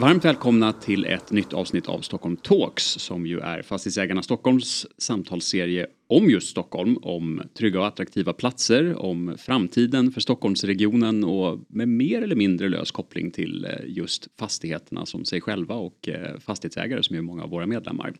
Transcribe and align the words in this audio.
Varmt 0.00 0.24
välkomna 0.24 0.72
till 0.72 1.04
ett 1.04 1.30
nytt 1.30 1.52
avsnitt 1.52 1.86
av 1.88 2.00
Stockholm 2.00 2.36
Talks 2.36 2.84
som 2.84 3.26
ju 3.26 3.40
är 3.40 3.62
Fastighetsägarna 3.62 4.22
Stockholms 4.22 4.86
samtalsserie 4.98 5.86
om 6.08 6.30
just 6.30 6.48
Stockholm, 6.48 6.96
om 7.02 7.42
trygga 7.58 7.80
och 7.80 7.86
attraktiva 7.86 8.32
platser, 8.32 8.96
om 8.96 9.36
framtiden 9.38 10.12
för 10.12 10.20
Stockholmsregionen 10.20 11.24
och 11.24 11.58
med 11.68 11.88
mer 11.88 12.22
eller 12.22 12.36
mindre 12.36 12.68
lös 12.68 12.90
koppling 12.90 13.30
till 13.30 13.64
eh, 13.64 13.70
just 13.86 14.28
fastigheterna 14.38 15.06
som 15.06 15.24
sig 15.24 15.40
själva 15.40 15.74
och 15.74 16.08
eh, 16.08 16.38
fastighetsägare 16.38 17.02
som 17.02 17.16
är 17.16 17.20
många 17.20 17.42
av 17.42 17.50
våra 17.50 17.66
medlemmar. 17.66 18.14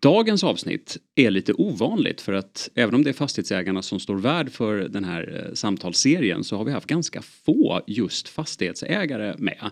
Dagens 0.00 0.44
avsnitt 0.44 0.96
är 1.14 1.30
lite 1.30 1.52
ovanligt 1.52 2.20
för 2.20 2.32
att 2.32 2.70
även 2.74 2.94
om 2.94 3.04
det 3.04 3.10
är 3.10 3.14
fastighetsägarna 3.14 3.82
som 3.82 4.00
står 4.00 4.16
värd 4.16 4.50
för 4.50 4.76
den 4.76 5.04
här 5.04 5.46
eh, 5.46 5.54
samtalsserien 5.54 6.44
så 6.44 6.56
har 6.56 6.64
vi 6.64 6.72
haft 6.72 6.86
ganska 6.86 7.22
få 7.22 7.82
just 7.86 8.28
fastighetsägare 8.28 9.34
med. 9.38 9.70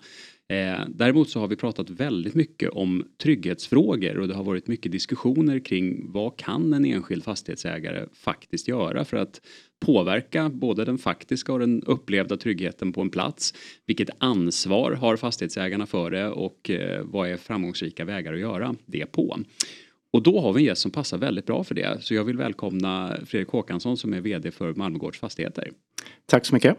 Eh, 0.48 0.80
däremot 0.89 1.30
så 1.30 1.41
har 1.41 1.48
vi 1.48 1.56
pratat 1.56 1.91
väldigt 1.91 2.34
mycket 2.34 2.70
om 2.70 3.05
trygghetsfrågor 3.22 4.19
och 4.19 4.28
det 4.28 4.34
har 4.34 4.44
varit 4.44 4.66
mycket 4.66 4.92
diskussioner 4.92 5.58
kring 5.58 6.12
vad 6.12 6.36
kan 6.36 6.72
en 6.72 6.84
enskild 6.84 7.25
fastighetsägare 7.25 8.06
faktiskt 8.12 8.69
göra 8.69 9.05
för 9.05 9.16
att 9.16 9.41
påverka 9.80 10.48
både 10.48 10.84
den 10.84 10.98
faktiska 10.98 11.53
och 11.53 11.58
den 11.58 11.83
upplevda 11.83 12.36
tryggheten 12.36 12.92
på 12.92 13.00
en 13.00 13.11
plats. 13.11 13.55
Vilket 13.86 14.08
ansvar 14.19 14.92
har 14.92 15.16
fastighetsägarna 15.16 15.86
för 15.86 16.11
det 16.11 16.28
och 16.28 16.70
eh, 16.70 17.03
vad 17.05 17.28
är 17.28 17.36
framgångsrika 17.36 18.05
vägar 18.05 18.33
att 18.33 18.41
göra 18.41 18.75
det 18.86 19.06
på? 19.06 19.38
Och 20.10 20.22
då 20.22 20.41
har 20.41 20.53
vi 20.53 20.60
en 20.60 20.66
gäst 20.66 20.83
som 20.83 20.91
passar 20.91 21.19
väldigt 21.19 21.47
bra 21.47 21.64
för 21.64 21.75
det. 21.75 21.98
Så 22.00 22.14
jag 22.14 22.25
vill 22.25 22.36
välkomna 22.36 23.16
Fredrik 23.27 23.48
Håkansson 23.48 23.97
som 23.97 24.14
är 24.14 24.20
VD 24.20 24.50
för 24.50 24.75
Malmögårds 24.75 25.19
Fastigheter. 25.19 25.70
Tack 26.27 26.47
så 26.47 26.55
mycket. 26.55 26.77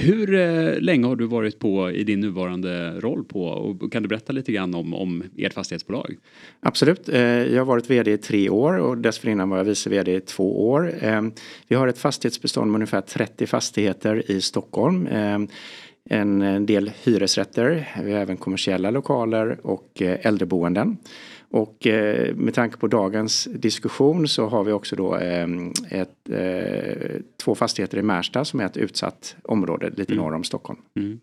Hur 0.00 0.34
eh, 0.34 0.80
länge 0.80 1.06
har 1.06 1.16
du 1.16 1.26
varit 1.26 1.58
på 1.58 1.90
i 1.90 2.04
din 2.04 2.20
nuvarande 2.20 3.00
roll 3.00 3.24
på 3.24 3.44
och 3.44 3.92
kan 3.92 4.02
du 4.02 4.08
berätta 4.08 4.32
lite 4.32 4.52
grann 4.52 4.74
om, 4.74 4.94
om 4.94 5.24
ert 5.36 5.54
fastighetsbolag? 5.54 6.16
Absolut, 6.60 7.08
eh, 7.08 7.20
jag 7.22 7.60
har 7.60 7.64
varit 7.64 7.90
VD 7.90 8.12
i 8.12 8.18
tre 8.18 8.50
år 8.50 8.78
och 8.78 8.98
dessförinnan 8.98 9.50
var 9.50 9.56
jag 9.56 9.64
vice 9.64 9.90
VD 9.90 10.14
i 10.14 10.20
två 10.20 10.70
år. 10.70 10.94
Eh, 11.00 11.22
vi 11.68 11.76
har 11.76 11.88
ett 11.88 11.98
fastighetsbestånd 11.98 12.70
med 12.70 12.76
ungefär 12.76 13.00
30 13.00 13.46
fastigheter 13.46 14.30
i 14.30 14.40
Stockholm. 14.40 15.06
Ehm, 15.06 15.48
en 16.10 16.66
del 16.66 16.90
hyresrätter, 17.04 17.88
vi 18.04 18.12
har 18.12 18.20
även 18.20 18.36
kommersiella 18.36 18.90
lokaler 18.90 19.58
och 19.62 20.02
eh, 20.02 20.26
äldreboenden. 20.26 20.96
Och 21.50 21.86
eh, 21.86 22.34
med 22.34 22.54
tanke 22.54 22.76
på 22.76 22.86
dagens 22.86 23.48
diskussion 23.54 24.28
så 24.28 24.46
har 24.46 24.64
vi 24.64 24.72
också 24.72 24.96
då 24.96 25.14
ehm, 25.14 25.72
ett, 25.90 26.30
eh, 26.30 27.20
två 27.36 27.54
fastigheter 27.54 27.98
i 27.98 28.02
Märsta 28.02 28.44
som 28.44 28.60
är 28.60 28.64
ett 28.64 28.76
utsatt 28.76 29.36
område 29.42 29.90
lite 29.96 30.12
mm. 30.12 30.24
norr 30.24 30.34
om 30.34 30.44
Stockholm. 30.44 30.78
Mm. 30.96 31.20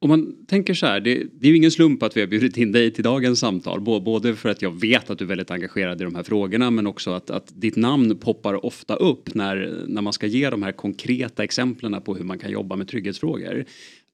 Om 0.00 0.08
man 0.08 0.46
tänker 0.46 0.74
så 0.74 0.86
här, 0.86 1.00
det, 1.00 1.14
det, 1.14 1.46
är 1.46 1.50
ju 1.50 1.56
ingen 1.56 1.70
slump 1.70 2.02
att 2.02 2.16
vi 2.16 2.20
har 2.20 2.28
bjudit 2.28 2.56
in 2.56 2.72
dig 2.72 2.90
till 2.90 3.04
dagens 3.04 3.40
samtal. 3.40 3.80
Både 3.80 4.34
för 4.34 4.48
att 4.48 4.62
jag 4.62 4.80
vet 4.80 5.10
att 5.10 5.18
du 5.18 5.24
är 5.24 5.28
väldigt 5.28 5.50
engagerad 5.50 6.00
i 6.00 6.04
de 6.04 6.14
här 6.14 6.22
frågorna 6.22 6.70
men 6.70 6.86
också 6.86 7.10
att, 7.10 7.30
att 7.30 7.52
ditt 7.60 7.76
namn 7.76 8.16
poppar 8.16 8.64
ofta 8.66 8.94
upp 8.94 9.34
när, 9.34 9.84
när 9.86 10.02
man 10.02 10.12
ska 10.12 10.26
ge 10.26 10.50
de 10.50 10.62
här 10.62 10.72
konkreta 10.72 11.44
exemplen 11.44 12.02
på 12.02 12.14
hur 12.14 12.24
man 12.24 12.38
kan 12.38 12.50
jobba 12.50 12.76
med 12.76 12.88
trygghetsfrågor. 12.88 13.64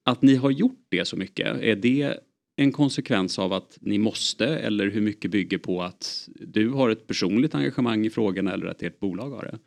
Att 0.04 0.22
ni 0.22 0.34
har 0.34 0.50
gjort 0.50 0.86
det 0.88 1.04
så 1.04 1.16
mycket, 1.16 1.46
är 1.60 1.76
det 1.76 2.16
en 2.56 2.72
konsekvens 2.72 3.38
av 3.38 3.52
att 3.52 3.78
ni 3.80 3.98
måste 3.98 4.46
eller 4.46 4.90
hur 4.90 5.00
mycket 5.00 5.30
bygger 5.30 5.58
på 5.58 5.82
att 5.82 6.28
du 6.40 6.68
har 6.68 6.90
ett 6.90 7.06
personligt 7.06 7.54
engagemang 7.54 8.06
i 8.06 8.10
frågan 8.10 8.48
eller 8.48 8.66
att 8.66 8.82
ert 8.82 9.00
bolag 9.00 9.30
har 9.30 9.42
det? 9.42 9.58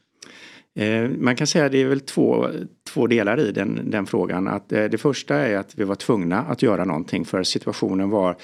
Eh, 0.77 1.09
man 1.09 1.35
kan 1.35 1.47
säga 1.47 1.65
att 1.65 1.71
det 1.71 1.81
är 1.81 1.87
väl 1.87 1.99
två, 1.99 2.47
två 2.93 3.07
delar 3.07 3.39
i 3.39 3.51
den, 3.51 3.91
den 3.91 4.05
frågan. 4.05 4.47
Att, 4.47 4.71
eh, 4.71 4.85
det 4.85 4.97
första 4.97 5.35
är 5.35 5.57
att 5.57 5.73
vi 5.77 5.83
var 5.83 5.95
tvungna 5.95 6.39
att 6.39 6.61
göra 6.61 6.85
någonting 6.85 7.25
för 7.25 7.43
situationen 7.43 8.09
var 8.09 8.37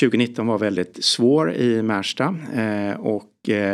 2019 0.00 0.46
var 0.46 0.58
väldigt 0.58 1.04
svår 1.04 1.52
i 1.52 1.82
Märsta 1.82 2.36
eh, 2.54 3.00
och 3.00 3.24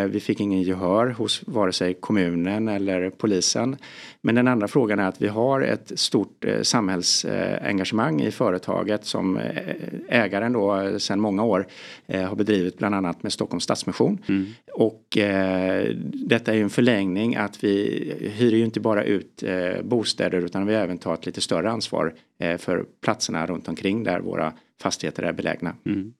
vi 0.08 0.20
fick 0.20 0.40
ingen 0.40 0.62
gehör 0.62 1.06
hos 1.06 1.42
vare 1.46 1.72
sig 1.72 1.94
kommunen 1.94 2.68
eller 2.68 3.10
polisen. 3.10 3.76
Men 4.20 4.34
den 4.34 4.48
andra 4.48 4.68
frågan 4.68 4.98
är 4.98 5.08
att 5.08 5.22
vi 5.22 5.28
har 5.28 5.60
ett 5.60 5.92
stort 5.94 6.44
eh, 6.44 6.62
samhällsengagemang 6.62 8.20
i 8.20 8.30
företaget 8.30 9.04
som 9.04 9.38
ägaren 10.08 10.52
då 10.52 10.98
sedan 10.98 11.20
många 11.20 11.44
år 11.44 11.66
har 12.06 12.36
bedrivit 12.36 12.78
bland 12.78 12.94
annat 12.94 13.22
med 13.22 13.32
Stockholms 13.32 13.64
Stadsmission. 13.64 14.18
Mm. 14.28 14.46
Och 14.72 15.18
detta 16.12 16.52
är 16.52 16.56
ju 16.56 16.62
en 16.62 16.70
förlängning 16.70 17.36
att 17.36 17.64
vi 17.64 18.14
hyr 18.36 18.52
ju 18.52 18.64
inte 18.64 18.80
bara 18.80 19.04
ut 19.04 19.44
bostäder 19.82 20.38
utan 20.38 20.66
vi 20.66 20.74
även 20.74 20.98
tar 20.98 21.14
ett 21.14 21.26
lite 21.26 21.40
större 21.40 21.70
ansvar 21.70 22.14
för 22.58 22.84
platserna 23.00 23.46
runt 23.46 23.68
omkring 23.68 24.04
där 24.04 24.20
våra 24.20 24.52
fastigheter 24.82 25.22
är 25.22 25.32
belägna. 25.32 25.74
Mm. 25.86 26.12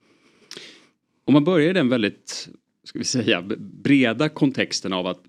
Om 1.25 1.35
man 1.35 1.45
börjar 1.45 1.71
i 1.71 1.73
den 1.73 1.89
väldigt 1.89 2.49
ska 2.93 2.99
vi 2.99 3.05
säga, 3.05 3.43
breda 3.59 4.29
kontexten 4.29 4.93
av 4.93 5.07
att 5.07 5.25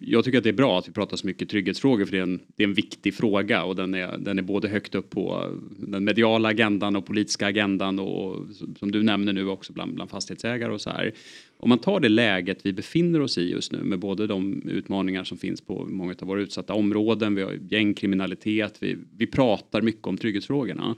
jag 0.00 0.24
tycker 0.24 0.38
att 0.38 0.44
det 0.44 0.50
är 0.50 0.54
bra 0.54 0.78
att 0.78 0.88
vi 0.88 0.92
pratar 0.92 1.16
så 1.16 1.26
mycket 1.26 1.48
trygghetsfrågor 1.48 2.04
för 2.04 2.12
det 2.12 2.18
är 2.18 2.22
en, 2.22 2.40
det 2.56 2.62
är 2.62 2.66
en 2.68 2.74
viktig 2.74 3.14
fråga 3.14 3.64
och 3.64 3.76
den 3.76 3.94
är, 3.94 4.18
den 4.18 4.38
är 4.38 4.42
både 4.42 4.68
högt 4.68 4.94
upp 4.94 5.10
på 5.10 5.50
den 5.78 6.04
mediala 6.04 6.48
agendan 6.48 6.96
och 6.96 7.06
politiska 7.06 7.46
agendan 7.46 7.98
och 7.98 8.46
som 8.78 8.92
du 8.92 9.02
nämner 9.02 9.32
nu 9.32 9.48
också 9.48 9.72
bland, 9.72 9.94
bland 9.94 10.10
fastighetsägare 10.10 10.72
och 10.72 10.80
så 10.80 10.90
här. 10.90 11.12
Om 11.56 11.68
man 11.68 11.78
tar 11.78 12.00
det 12.00 12.08
läget 12.08 12.66
vi 12.66 12.72
befinner 12.72 13.20
oss 13.20 13.38
i 13.38 13.50
just 13.50 13.72
nu 13.72 13.78
med 13.78 13.98
både 13.98 14.26
de 14.26 14.68
utmaningar 14.68 15.24
som 15.24 15.38
finns 15.38 15.60
på 15.60 15.86
många 15.90 16.14
av 16.20 16.28
våra 16.28 16.40
utsatta 16.40 16.74
områden, 16.74 17.34
vi 17.34 17.42
har 17.42 17.58
gängkriminalitet, 17.70 18.76
vi, 18.80 18.96
vi 19.16 19.26
pratar 19.26 19.82
mycket 19.82 20.06
om 20.06 20.16
trygghetsfrågorna. 20.16 20.96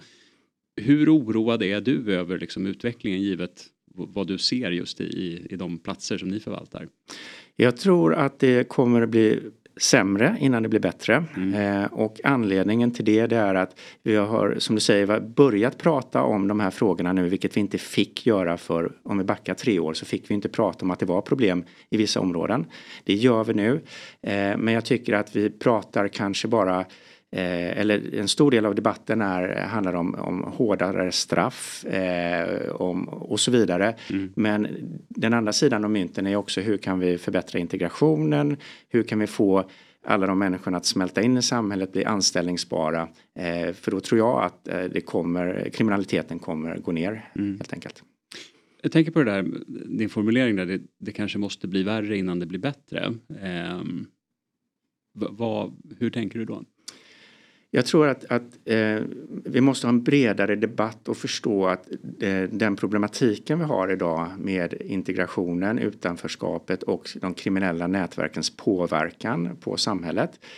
Hur 0.76 1.16
oroad 1.16 1.62
är 1.62 1.80
du 1.80 2.14
över 2.14 2.38
liksom 2.38 2.66
utvecklingen 2.66 3.22
givet 3.22 3.66
vad 3.98 4.26
du 4.26 4.38
ser 4.38 4.70
just 4.70 5.00
i, 5.00 5.46
i 5.50 5.56
de 5.56 5.78
platser 5.78 6.18
som 6.18 6.28
ni 6.28 6.40
förvaltar? 6.40 6.88
Jag 7.56 7.76
tror 7.76 8.14
att 8.14 8.38
det 8.38 8.68
kommer 8.68 9.02
att 9.02 9.08
bli 9.08 9.40
sämre 9.80 10.36
innan 10.40 10.62
det 10.62 10.68
blir 10.68 10.80
bättre. 10.80 11.24
Mm. 11.36 11.82
Eh, 11.82 11.92
och 11.92 12.20
anledningen 12.24 12.90
till 12.90 13.04
det, 13.04 13.26
det 13.26 13.36
är 13.36 13.54
att 13.54 13.80
vi 14.02 14.16
har, 14.16 14.56
som 14.58 14.74
du 14.74 14.80
säger, 14.80 15.20
börjat 15.20 15.78
prata 15.78 16.22
om 16.22 16.48
de 16.48 16.60
här 16.60 16.70
frågorna 16.70 17.12
nu, 17.12 17.28
vilket 17.28 17.56
vi 17.56 17.60
inte 17.60 17.78
fick 17.78 18.26
göra 18.26 18.56
för, 18.56 18.92
om 19.02 19.18
vi 19.18 19.24
backar 19.24 19.54
tre 19.54 19.78
år, 19.78 19.94
så 19.94 20.04
fick 20.04 20.30
vi 20.30 20.34
inte 20.34 20.48
prata 20.48 20.84
om 20.84 20.90
att 20.90 20.98
det 20.98 21.06
var 21.06 21.20
problem 21.20 21.64
i 21.90 21.96
vissa 21.96 22.20
områden. 22.20 22.66
Det 23.04 23.14
gör 23.14 23.44
vi 23.44 23.54
nu. 23.54 23.80
Eh, 24.22 24.56
men 24.56 24.74
jag 24.74 24.84
tycker 24.84 25.12
att 25.12 25.36
vi 25.36 25.50
pratar 25.50 26.08
kanske 26.08 26.48
bara 26.48 26.84
Eh, 27.32 27.80
eller 27.80 28.14
en 28.14 28.28
stor 28.28 28.50
del 28.50 28.66
av 28.66 28.74
debatten 28.74 29.20
är, 29.20 29.66
handlar 29.66 29.94
om, 29.94 30.14
om 30.14 30.42
hårdare 30.42 31.12
straff 31.12 31.84
eh, 31.84 32.70
om, 32.70 33.08
och 33.08 33.40
så 33.40 33.50
vidare. 33.50 33.94
Mm. 34.10 34.32
Men 34.36 34.68
den 35.08 35.34
andra 35.34 35.52
sidan 35.52 35.84
av 35.84 35.90
mynten 35.90 36.26
är 36.26 36.36
också 36.36 36.60
hur 36.60 36.76
kan 36.76 36.98
vi 36.98 37.18
förbättra 37.18 37.58
integrationen? 37.58 38.56
Hur 38.88 39.02
kan 39.02 39.18
vi 39.18 39.26
få 39.26 39.70
alla 40.04 40.26
de 40.26 40.38
människorna 40.38 40.76
att 40.76 40.86
smälta 40.86 41.22
in 41.22 41.36
i 41.36 41.42
samhället, 41.42 41.92
bli 41.92 42.04
anställningsbara. 42.04 43.08
Eh, 43.38 43.72
för 43.72 43.90
då 43.90 44.00
tror 44.00 44.18
jag 44.18 44.44
att 44.44 44.68
eh, 44.68 44.84
det 44.84 45.00
kommer, 45.00 45.70
kriminaliteten 45.72 46.38
kommer 46.38 46.76
gå 46.76 46.92
ner 46.92 47.30
mm. 47.34 47.56
helt 47.56 47.72
enkelt. 47.72 48.02
Jag 48.82 48.92
tänker 48.92 49.12
på 49.12 49.22
det 49.22 49.30
där, 49.30 49.44
din 49.98 50.08
formulering 50.08 50.56
där, 50.56 50.66
det, 50.66 50.80
det 50.98 51.12
kanske 51.12 51.38
måste 51.38 51.68
bli 51.68 51.82
värre 51.82 52.16
innan 52.16 52.38
det 52.38 52.46
blir 52.46 52.58
bättre. 52.58 53.14
Eh, 53.42 53.82
vad, 55.14 55.82
hur 55.98 56.10
tänker 56.10 56.38
du 56.38 56.44
då? 56.44 56.64
Jag 57.70 57.86
tror 57.86 58.08
att, 58.08 58.24
att 58.24 58.58
eh, 58.64 58.98
vi 59.44 59.60
måste 59.60 59.86
ha 59.86 59.92
en 59.92 60.02
bredare 60.02 60.56
debatt 60.56 61.08
och 61.08 61.16
förstå 61.16 61.66
att 61.66 61.88
eh, 62.20 62.42
den 62.42 62.76
problematiken 62.76 63.58
vi 63.58 63.64
har 63.64 63.92
idag 63.92 64.28
med 64.38 64.74
integrationen, 64.80 65.78
utanförskapet 65.78 66.82
och 66.82 67.10
de 67.20 67.34
kriminella 67.34 67.86
nätverkens 67.86 68.56
påverkan 68.56 69.56
på 69.60 69.76
samhället 69.76 70.30
eh, 70.32 70.48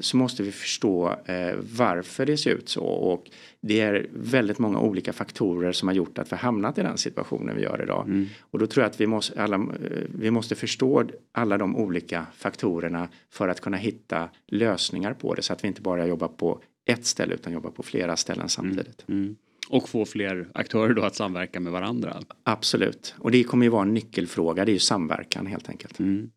så 0.00 0.16
måste 0.16 0.42
vi 0.42 0.52
förstå 0.52 1.16
eh, 1.24 1.54
varför 1.76 2.26
det 2.26 2.36
ser 2.36 2.50
ut 2.50 2.68
så. 2.68 2.84
Och 2.84 3.30
det 3.60 3.80
är 3.80 4.06
väldigt 4.12 4.58
många 4.58 4.80
olika 4.80 5.12
faktorer 5.12 5.72
som 5.72 5.88
har 5.88 5.94
gjort 5.94 6.18
att 6.18 6.32
vi 6.32 6.36
hamnat 6.36 6.78
i 6.78 6.82
den 6.82 6.98
situationen 6.98 7.56
vi 7.56 7.62
gör 7.62 7.82
idag. 7.82 8.04
Mm. 8.08 8.26
Och 8.40 8.58
då 8.58 8.66
tror 8.66 8.82
jag 8.82 8.90
att 8.90 9.00
vi 9.00 9.06
måste, 9.06 9.42
alla, 9.42 9.56
eh, 9.56 10.02
vi 10.18 10.30
måste 10.30 10.54
förstå 10.54 11.04
alla 11.32 11.58
de 11.58 11.76
olika 11.76 12.26
faktorerna 12.36 13.08
för 13.30 13.48
att 13.48 13.60
kunna 13.60 13.76
hitta 13.76 14.28
lösningar 14.46 15.14
på 15.14 15.34
det 15.34 15.42
så 15.42 15.52
att 15.52 15.64
vi 15.64 15.68
inte 15.68 15.82
bara 15.82 16.06
jobbar 16.06 16.28
på 16.28 16.60
ett 16.84 17.06
ställe 17.06 17.34
utan 17.34 17.52
jobba 17.52 17.70
på 17.70 17.82
flera 17.82 18.16
ställen 18.16 18.48
samtidigt. 18.48 19.04
Mm. 19.08 19.22
Mm. 19.22 19.36
Och 19.68 19.88
få 19.88 20.04
fler 20.04 20.48
aktörer 20.54 20.94
då 20.94 21.02
att 21.02 21.14
samverka 21.14 21.60
med 21.60 21.72
varandra. 21.72 22.20
Absolut, 22.42 23.14
och 23.18 23.30
det 23.30 23.44
kommer 23.44 23.66
ju 23.66 23.70
vara 23.70 23.82
en 23.82 23.94
nyckelfråga, 23.94 24.64
det 24.64 24.70
är 24.70 24.74
ju 24.74 24.78
samverkan 24.78 25.46
helt 25.46 25.68
enkelt. 25.68 25.98
Mm. 25.98 26.30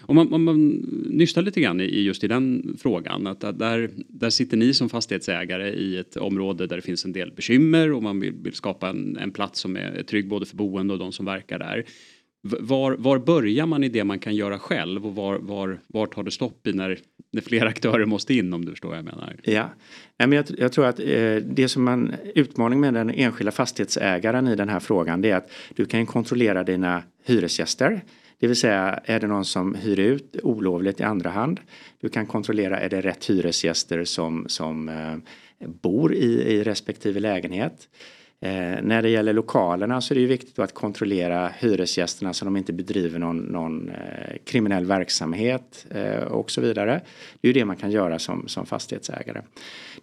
Om 0.00 0.16
man, 0.16 0.32
om 0.32 0.44
man 0.44 0.68
nystar 1.10 1.42
lite 1.42 1.60
grann 1.60 1.80
i 1.80 2.00
just 2.00 2.24
i 2.24 2.28
den 2.28 2.76
frågan, 2.82 3.26
att 3.26 3.40
där, 3.40 3.90
där 4.08 4.30
sitter 4.30 4.56
ni 4.56 4.74
som 4.74 4.88
fastighetsägare 4.88 5.68
i 5.68 5.96
ett 5.96 6.16
område 6.16 6.66
där 6.66 6.76
det 6.76 6.82
finns 6.82 7.04
en 7.04 7.12
del 7.12 7.32
bekymmer 7.32 7.92
och 7.92 8.02
man 8.02 8.20
vill, 8.20 8.32
vill 8.32 8.52
skapa 8.52 8.88
en, 8.88 9.16
en 9.16 9.30
plats 9.30 9.60
som 9.60 9.76
är 9.76 10.02
trygg 10.02 10.28
både 10.28 10.46
för 10.46 10.56
boende 10.56 10.92
och 10.92 10.98
de 10.98 11.12
som 11.12 11.26
verkar 11.26 11.58
där. 11.58 11.84
Var, 12.42 12.92
var 12.92 13.18
börjar 13.18 13.66
man 13.66 13.84
i 13.84 13.88
det 13.88 14.04
man 14.04 14.18
kan 14.18 14.34
göra 14.34 14.58
själv 14.58 15.06
och 15.06 15.14
var, 15.14 15.38
var, 15.38 15.80
var 15.86 16.06
tar 16.06 16.22
det 16.22 16.30
stopp 16.30 16.66
i 16.66 16.72
när, 16.72 16.98
när 17.32 17.42
fler 17.42 17.66
aktörer 17.66 18.04
måste 18.04 18.34
in 18.34 18.52
om 18.52 18.64
du 18.64 18.70
förstår 18.70 18.88
vad 18.88 18.98
jag 18.98 19.04
menar? 19.04 19.36
Ja, 19.42 19.70
men 20.16 20.32
jag, 20.32 20.44
jag 20.58 20.72
tror 20.72 20.86
att 20.86 21.00
eh, 21.00 21.36
det 21.36 21.68
som 21.68 21.84
man 21.84 22.14
utmaning 22.34 22.80
med 22.80 22.94
den 22.94 23.10
enskilda 23.10 23.52
fastighetsägaren 23.52 24.48
i 24.48 24.56
den 24.56 24.68
här 24.68 24.80
frågan 24.80 25.20
det 25.20 25.30
är 25.30 25.36
att 25.36 25.50
du 25.76 25.86
kan 25.86 26.06
kontrollera 26.06 26.64
dina 26.64 27.02
hyresgäster. 27.26 28.02
Det 28.44 28.48
vill 28.48 28.56
säga 28.56 29.00
är 29.04 29.20
det 29.20 29.26
någon 29.26 29.44
som 29.44 29.74
hyr 29.74 29.98
ut 29.98 30.36
olovligt 30.42 31.00
i 31.00 31.02
andra 31.02 31.30
hand. 31.30 31.60
Du 32.00 32.08
kan 32.08 32.26
kontrollera 32.26 32.80
är 32.80 32.88
det 32.88 33.00
rätt 33.00 33.30
hyresgäster 33.30 34.04
som, 34.04 34.44
som 34.48 34.88
eh, 34.88 35.68
bor 35.68 36.14
i, 36.14 36.42
i 36.42 36.64
respektive 36.64 37.20
lägenhet. 37.20 37.88
Eh, 38.40 38.82
när 38.82 39.02
det 39.02 39.08
gäller 39.08 39.32
lokalerna 39.32 40.00
så 40.00 40.12
är 40.12 40.14
det 40.14 40.20
ju 40.20 40.26
viktigt 40.26 40.58
att 40.58 40.74
kontrollera 40.74 41.50
hyresgästerna 41.58 42.32
så 42.32 42.44
de 42.44 42.56
inte 42.56 42.72
bedriver 42.72 43.18
någon, 43.18 43.38
någon 43.38 43.88
eh, 43.88 44.36
kriminell 44.44 44.84
verksamhet 44.84 45.86
eh, 45.90 46.22
och 46.22 46.50
så 46.50 46.60
vidare. 46.60 47.00
Det 47.40 47.48
är 47.48 47.52
ju 47.54 47.60
det 47.60 47.64
man 47.64 47.76
kan 47.76 47.90
göra 47.90 48.18
som, 48.18 48.48
som 48.48 48.66
fastighetsägare. 48.66 49.42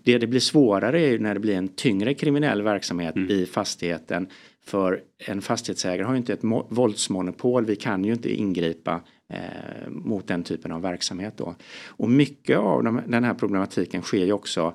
Det 0.03 0.17
det 0.17 0.27
blir 0.27 0.39
svårare 0.39 1.01
är 1.01 1.09
ju 1.09 1.19
när 1.19 1.33
det 1.33 1.39
blir 1.39 1.55
en 1.55 1.67
tyngre 1.67 2.13
kriminell 2.13 2.61
verksamhet 2.61 3.15
mm. 3.15 3.31
i 3.31 3.45
fastigheten. 3.45 4.27
För 4.63 5.02
en 5.18 5.42
fastighetsägare 5.42 6.04
har 6.04 6.13
ju 6.13 6.18
inte 6.18 6.34
ett 6.34 6.44
våldsmonopol. 6.69 7.66
Vi 7.66 7.75
kan 7.75 8.06
ju 8.06 8.13
inte 8.13 8.34
ingripa 8.36 9.02
eh, 9.30 9.90
mot 9.90 10.28
den 10.28 10.44
typen 10.44 10.72
av 10.72 10.81
verksamhet 10.81 11.34
då. 11.38 11.56
Och 11.86 12.10
mycket 12.10 12.58
av 12.58 12.84
de, 12.84 13.02
den 13.08 13.24
här 13.24 13.34
problematiken 13.34 14.02
sker 14.02 14.25
ju 14.25 14.34
också 14.34 14.74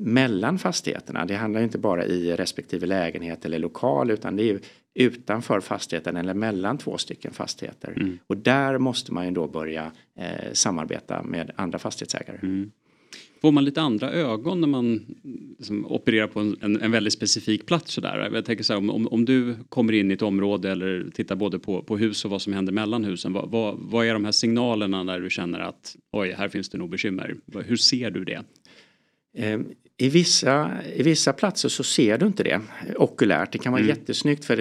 mellan 0.00 0.58
fastigheterna. 0.58 1.24
Det 1.24 1.34
handlar 1.34 1.60
inte 1.60 1.78
bara 1.78 2.04
i 2.04 2.36
respektive 2.36 2.86
lägenhet 2.86 3.44
eller 3.44 3.58
lokal 3.58 4.10
utan 4.10 4.36
det 4.36 4.50
är 4.50 4.60
utanför 4.94 5.60
fastigheten 5.60 6.16
eller 6.16 6.34
mellan 6.34 6.78
två 6.78 6.98
stycken 6.98 7.32
fastigheter. 7.32 7.92
Mm. 7.96 8.18
Och 8.26 8.36
där 8.36 8.78
måste 8.78 9.12
man 9.12 9.24
ju 9.24 9.30
då 9.30 9.48
börja 9.48 9.92
eh, 10.18 10.52
samarbeta 10.52 11.22
med 11.22 11.50
andra 11.56 11.78
fastighetsägare. 11.78 12.38
Mm. 12.42 12.70
Får 13.40 13.52
man 13.52 13.64
lite 13.64 13.80
andra 13.80 14.10
ögon 14.10 14.60
när 14.60 14.68
man 14.68 15.16
liksom, 15.58 15.86
opererar 15.86 16.26
på 16.26 16.40
en, 16.40 16.56
en, 16.60 16.80
en, 16.80 16.90
väldigt 16.90 17.12
specifik 17.12 17.66
plats 17.66 17.92
sådär? 17.92 18.30
Jag 18.32 18.44
tänker 18.44 18.64
så 18.64 18.72
här, 18.72 18.90
om, 18.90 19.08
om 19.08 19.24
du 19.24 19.56
kommer 19.68 19.92
in 19.92 20.10
i 20.10 20.14
ett 20.14 20.22
område 20.22 20.70
eller 20.70 21.10
tittar 21.14 21.36
både 21.36 21.58
på, 21.58 21.82
på 21.82 21.96
hus 21.96 22.24
och 22.24 22.30
vad 22.30 22.42
som 22.42 22.52
händer 22.52 22.72
mellan 22.72 23.04
husen. 23.04 23.32
Vad, 23.32 23.50
vad, 23.50 23.76
vad 23.78 24.06
är 24.06 24.12
de 24.12 24.24
här 24.24 24.32
signalerna 24.32 25.02
när 25.02 25.20
du 25.20 25.30
känner 25.30 25.60
att 25.60 25.96
oj, 26.12 26.34
här 26.38 26.48
finns 26.48 26.68
det 26.68 26.78
nog 26.78 26.90
bekymmer? 26.90 27.36
Hur 27.66 27.76
ser 27.76 28.10
du 28.10 28.24
det? 28.24 28.44
Eh, 29.36 29.60
i 30.00 30.08
vissa, 30.08 30.70
I 30.94 31.02
vissa 31.02 31.32
platser 31.32 31.68
så 31.68 31.84
ser 31.84 32.18
du 32.18 32.26
inte 32.26 32.42
det 32.42 32.60
okulärt. 32.96 33.52
Det 33.52 33.58
kan 33.58 33.72
vara 33.72 33.82
mm. 33.82 33.96
jättesnyggt 33.96 34.44
för 34.44 34.56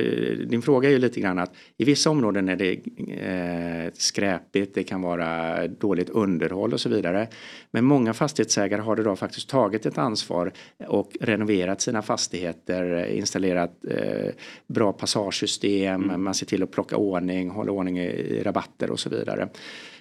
din 0.45 0.61
fråga 0.61 0.89
är 0.89 0.93
ju 0.93 0.99
lite 0.99 1.19
grann 1.21 1.39
att 1.39 1.55
i 1.77 1.85
vissa 1.85 2.09
områden 2.09 2.49
är 2.49 2.55
det 2.55 2.73
eh, 3.13 3.91
skräpigt, 3.93 4.75
det 4.75 4.83
kan 4.83 5.01
vara 5.01 5.67
dåligt 5.67 6.09
underhåll 6.09 6.73
och 6.73 6.79
så 6.79 6.89
vidare. 6.89 7.27
Men 7.71 7.85
många 7.85 8.13
fastighetsägare 8.13 8.81
har 8.81 8.99
idag 8.99 9.19
faktiskt 9.19 9.49
tagit 9.49 9.85
ett 9.85 9.97
ansvar 9.97 10.51
och 10.87 11.11
renoverat 11.21 11.81
sina 11.81 12.01
fastigheter, 12.01 13.05
installerat 13.05 13.85
eh, 13.89 14.31
bra 14.67 14.93
passagesystem, 14.93 16.03
mm. 16.03 16.23
man 16.23 16.33
ser 16.33 16.45
till 16.45 16.63
att 16.63 16.71
plocka 16.71 16.97
ordning, 16.97 17.49
hålla 17.49 17.71
ordning 17.71 17.99
i 17.99 18.41
rabatter 18.43 18.91
och 18.91 18.99
så 18.99 19.09
vidare. 19.09 19.49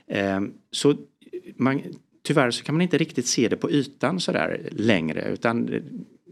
Eh, 0.06 0.40
så 0.70 0.94
man, 1.56 1.82
tyvärr 2.26 2.50
så 2.50 2.64
kan 2.64 2.74
man 2.74 2.82
inte 2.82 2.98
riktigt 2.98 3.26
se 3.26 3.48
det 3.48 3.56
på 3.56 3.70
ytan 3.70 4.20
sådär 4.20 4.68
längre 4.72 5.28
utan 5.32 5.70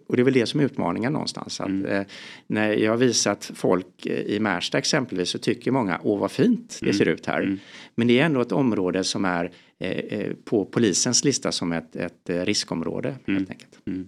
och 0.07 0.17
det 0.17 0.23
är 0.23 0.25
väl 0.25 0.35
det 0.35 0.47
som 0.47 0.61
är 0.61 0.65
utmaningen 0.65 1.13
någonstans. 1.13 1.61
Att, 1.61 1.69
mm. 1.69 1.87
eh, 1.87 2.07
när 2.47 2.73
jag 2.73 2.93
har 2.93 2.97
visat 2.97 3.51
folk 3.55 4.07
i 4.07 4.39
Märsta 4.41 4.79
exempelvis 4.79 5.29
så 5.29 5.39
tycker 5.39 5.71
många 5.71 6.01
åh 6.03 6.21
vad 6.21 6.31
fint 6.31 6.79
det 6.81 6.87
mm. 6.87 6.99
ser 6.99 7.09
ut 7.09 7.27
här. 7.27 7.43
Mm. 7.43 7.59
Men 7.95 8.07
det 8.07 8.21
är 8.21 8.25
ändå 8.25 8.41
ett 8.41 8.53
område 8.53 9.05
som 9.05 9.25
är 9.25 9.53
eh, 9.79 9.91
eh 9.91 10.33
på 10.45 10.65
polisens 10.65 11.25
lista 11.25 11.53
som 11.53 11.73
ett, 11.73 11.97
ett 11.97 12.31
eh, 12.31 12.41
riskområde. 12.41 13.09
Helt 13.09 13.29
mm. 13.29 13.47
enkelt. 13.51 13.79
Mm. 13.87 14.01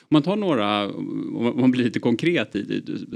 Om 0.00 0.08
man 0.08 0.22
tar 0.22 0.36
några, 0.36 0.86
om 0.86 1.54
man 1.56 1.70
blir 1.70 1.84
lite 1.84 2.00
konkret 2.00 2.56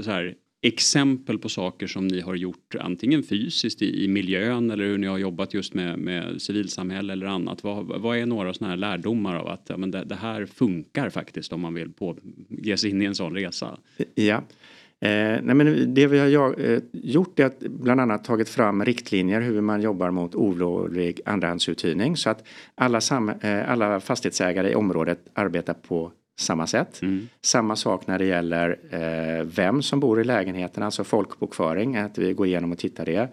så 0.03 0.11
här, 0.11 0.35
exempel 0.61 1.39
på 1.39 1.49
saker 1.49 1.87
som 1.87 2.07
ni 2.07 2.21
har 2.21 2.35
gjort 2.35 2.75
antingen 2.79 3.23
fysiskt 3.23 3.81
i, 3.81 4.03
i 4.03 4.07
miljön 4.07 4.71
eller 4.71 4.83
hur 4.83 4.97
ni 4.97 5.07
har 5.07 5.17
jobbat 5.17 5.53
just 5.53 5.73
med, 5.73 5.99
med 5.99 6.41
civilsamhälle 6.41 7.13
eller 7.13 7.25
annat. 7.25 7.63
Vad, 7.63 8.01
vad 8.01 8.17
är 8.17 8.25
några 8.25 8.53
sådana 8.53 8.71
här 8.71 8.77
lärdomar 8.77 9.35
av 9.35 9.47
att 9.47 9.65
ja, 9.67 9.77
men 9.77 9.91
det, 9.91 10.03
det, 10.03 10.15
här 10.15 10.45
funkar 10.45 11.09
faktiskt 11.09 11.53
om 11.53 11.61
man 11.61 11.73
vill 11.73 11.91
på, 11.91 12.17
ge 12.49 12.77
sig 12.77 12.89
in 12.89 13.01
i 13.01 13.05
en 13.05 13.15
sån 13.15 13.35
resa? 13.35 13.77
Ja. 14.15 14.43
Eh, 15.01 15.41
nej 15.43 15.55
men 15.55 15.93
det 15.93 16.07
vi 16.07 16.35
har 16.35 16.71
eh, 16.71 16.79
gjort 16.91 17.39
är 17.39 17.45
att 17.45 17.59
bland 17.59 18.01
annat 18.01 18.23
tagit 18.23 18.49
fram 18.49 18.85
riktlinjer 18.85 19.41
hur 19.41 19.61
man 19.61 19.81
jobbar 19.81 20.11
mot 20.11 20.35
olovlig 20.35 21.21
andrahandsuthyrning 21.25 22.17
så 22.17 22.29
att 22.29 22.47
alla, 22.75 23.01
sam, 23.01 23.29
eh, 23.29 23.71
alla 23.71 23.99
fastighetsägare 23.99 24.71
i 24.71 24.75
området 24.75 25.19
arbetar 25.33 25.73
på 25.73 26.11
samma 26.39 26.67
sätt. 26.67 27.01
Mm. 27.01 27.29
Samma 27.41 27.75
sak 27.75 28.07
när 28.07 28.19
det 28.19 28.25
gäller 28.25 28.79
eh, 28.89 29.45
vem 29.45 29.81
som 29.81 29.99
bor 29.99 30.21
i 30.21 30.23
lägenheten, 30.23 30.83
alltså 30.83 31.03
folkbokföring, 31.03 31.97
att 31.97 32.17
vi 32.17 32.33
går 32.33 32.47
igenom 32.47 32.71
och 32.71 32.77
tittar 32.77 33.05
det. 33.05 33.29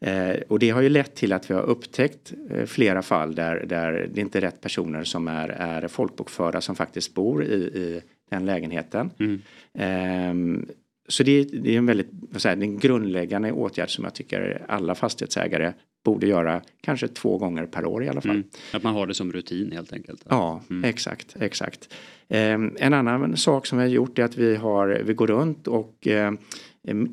Eh, 0.00 0.42
och 0.48 0.58
det 0.58 0.70
har 0.70 0.80
ju 0.80 0.88
lett 0.88 1.14
till 1.14 1.32
att 1.32 1.50
vi 1.50 1.54
har 1.54 1.62
upptäckt 1.62 2.32
eh, 2.50 2.66
flera 2.66 3.02
fall 3.02 3.34
där, 3.34 3.64
där 3.66 4.08
det 4.14 4.20
inte 4.20 4.38
är 4.38 4.40
rätt 4.40 4.60
personer 4.60 5.04
som 5.04 5.28
är, 5.28 5.48
är 5.48 5.88
folkbokförda 5.88 6.60
som 6.60 6.74
faktiskt 6.76 7.14
bor 7.14 7.44
i, 7.44 7.54
i 7.54 8.02
den 8.30 8.46
lägenheten. 8.46 9.10
Mm. 9.18 10.66
Så 11.12 11.22
det, 11.22 11.44
det, 11.44 11.74
är 11.74 11.78
en 11.78 11.86
väldigt 11.86 12.08
vad 12.10 12.42
säger, 12.42 12.56
en 12.56 12.78
grundläggande 12.78 13.52
åtgärd 13.52 13.90
som 13.90 14.04
jag 14.04 14.14
tycker 14.14 14.64
alla 14.68 14.94
fastighetsägare 14.94 15.72
borde 16.04 16.26
göra 16.26 16.62
kanske 16.80 17.08
två 17.08 17.38
gånger 17.38 17.66
per 17.66 17.86
år 17.86 18.04
i 18.04 18.08
alla 18.08 18.20
fall. 18.20 18.30
Mm. 18.30 18.48
Att 18.72 18.82
man 18.82 18.94
har 18.94 19.06
det 19.06 19.14
som 19.14 19.32
rutin 19.32 19.72
helt 19.72 19.92
enkelt. 19.92 20.24
Ja, 20.28 20.62
mm. 20.70 20.84
exakt, 20.84 21.36
exakt. 21.40 21.94
Eh, 22.28 22.52
en 22.76 22.94
annan 22.94 23.36
sak 23.36 23.66
som 23.66 23.78
vi 23.78 23.84
har 23.84 23.90
gjort 23.90 24.18
är 24.18 24.24
att 24.24 24.36
vi, 24.36 24.56
har, 24.56 25.02
vi 25.04 25.14
går 25.14 25.26
runt 25.26 25.68
och 25.68 26.06
eh, 26.06 26.32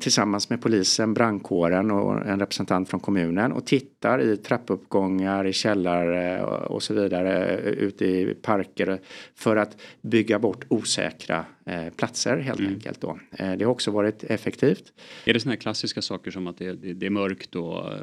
tillsammans 0.00 0.50
med 0.50 0.62
polisen, 0.62 1.14
brandkåren 1.14 1.90
och 1.90 2.26
en 2.26 2.40
representant 2.40 2.88
från 2.88 3.00
kommunen 3.00 3.52
och 3.52 3.66
tittar 3.66 3.89
i 4.04 4.36
trappuppgångar, 4.36 5.46
i 5.46 5.52
källare 5.52 6.42
och 6.44 6.82
så 6.82 6.94
vidare 6.94 7.56
ute 7.60 8.04
i 8.04 8.34
parker 8.42 9.00
för 9.34 9.56
att 9.56 9.76
bygga 10.00 10.38
bort 10.38 10.64
osäkra 10.68 11.44
Eh, 11.70 11.90
platser 11.96 12.36
helt 12.36 12.60
mm. 12.60 12.72
enkelt. 12.72 13.00
Då. 13.00 13.18
Eh, 13.30 13.52
det 13.52 13.64
har 13.64 13.72
också 13.72 13.90
varit 13.90 14.24
effektivt. 14.24 14.92
Är 15.24 15.34
det 15.34 15.40
sådana 15.40 15.52
här 15.52 15.60
klassiska 15.60 16.02
saker 16.02 16.30
som 16.30 16.46
att 16.46 16.58
det, 16.58 16.72
det, 16.72 16.92
det 16.92 17.06
är 17.06 17.10
mörkt 17.10 17.54
och 17.54 17.92
eh, 17.92 17.98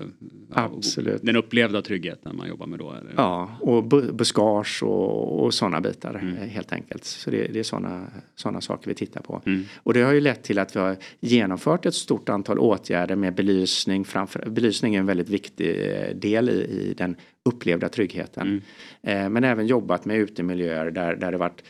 Absolut. 0.51 1.21
den 1.23 1.35
upplevda 1.35 1.81
tryggheten 1.81 2.37
man 2.37 2.47
jobbar 2.47 2.67
med 2.67 2.79
då? 2.79 2.91
Eller? 2.91 3.13
Ja, 3.15 3.57
och 3.61 3.83
buskage 3.83 4.83
och, 4.83 5.43
och 5.43 5.53
sådana 5.53 5.81
bitar 5.81 6.13
mm. 6.13 6.49
helt 6.49 6.73
enkelt. 6.73 7.03
Så 7.03 7.31
det, 7.31 7.47
det 7.47 7.59
är 7.59 7.63
sådana 7.63 8.07
såna 8.35 8.61
saker 8.61 8.87
vi 8.89 8.95
tittar 8.95 9.21
på. 9.21 9.41
Mm. 9.45 9.63
Och 9.83 9.93
det 9.93 10.01
har 10.01 10.13
ju 10.13 10.21
lett 10.21 10.43
till 10.43 10.59
att 10.59 10.75
vi 10.75 10.79
har 10.79 10.97
genomfört 11.19 11.85
ett 11.85 11.95
stort 11.95 12.29
antal 12.29 12.59
åtgärder 12.59 13.15
med 13.15 13.35
belysning. 13.35 14.05
Framför, 14.05 14.49
belysning 14.49 14.95
är 14.95 14.99
en 14.99 15.05
väldigt 15.05 15.29
viktig 15.29 15.86
del 16.15 16.49
i, 16.49 16.53
i 16.53 16.93
den 16.97 17.15
upplevda 17.45 17.89
tryggheten. 17.89 18.61
Mm. 19.01 19.33
Men 19.33 19.43
även 19.43 19.67
jobbat 19.67 20.05
med 20.05 20.17
utemiljöer 20.17 20.91
där, 20.91 21.15
där 21.15 21.31
det 21.31 21.37
varit 21.37 21.63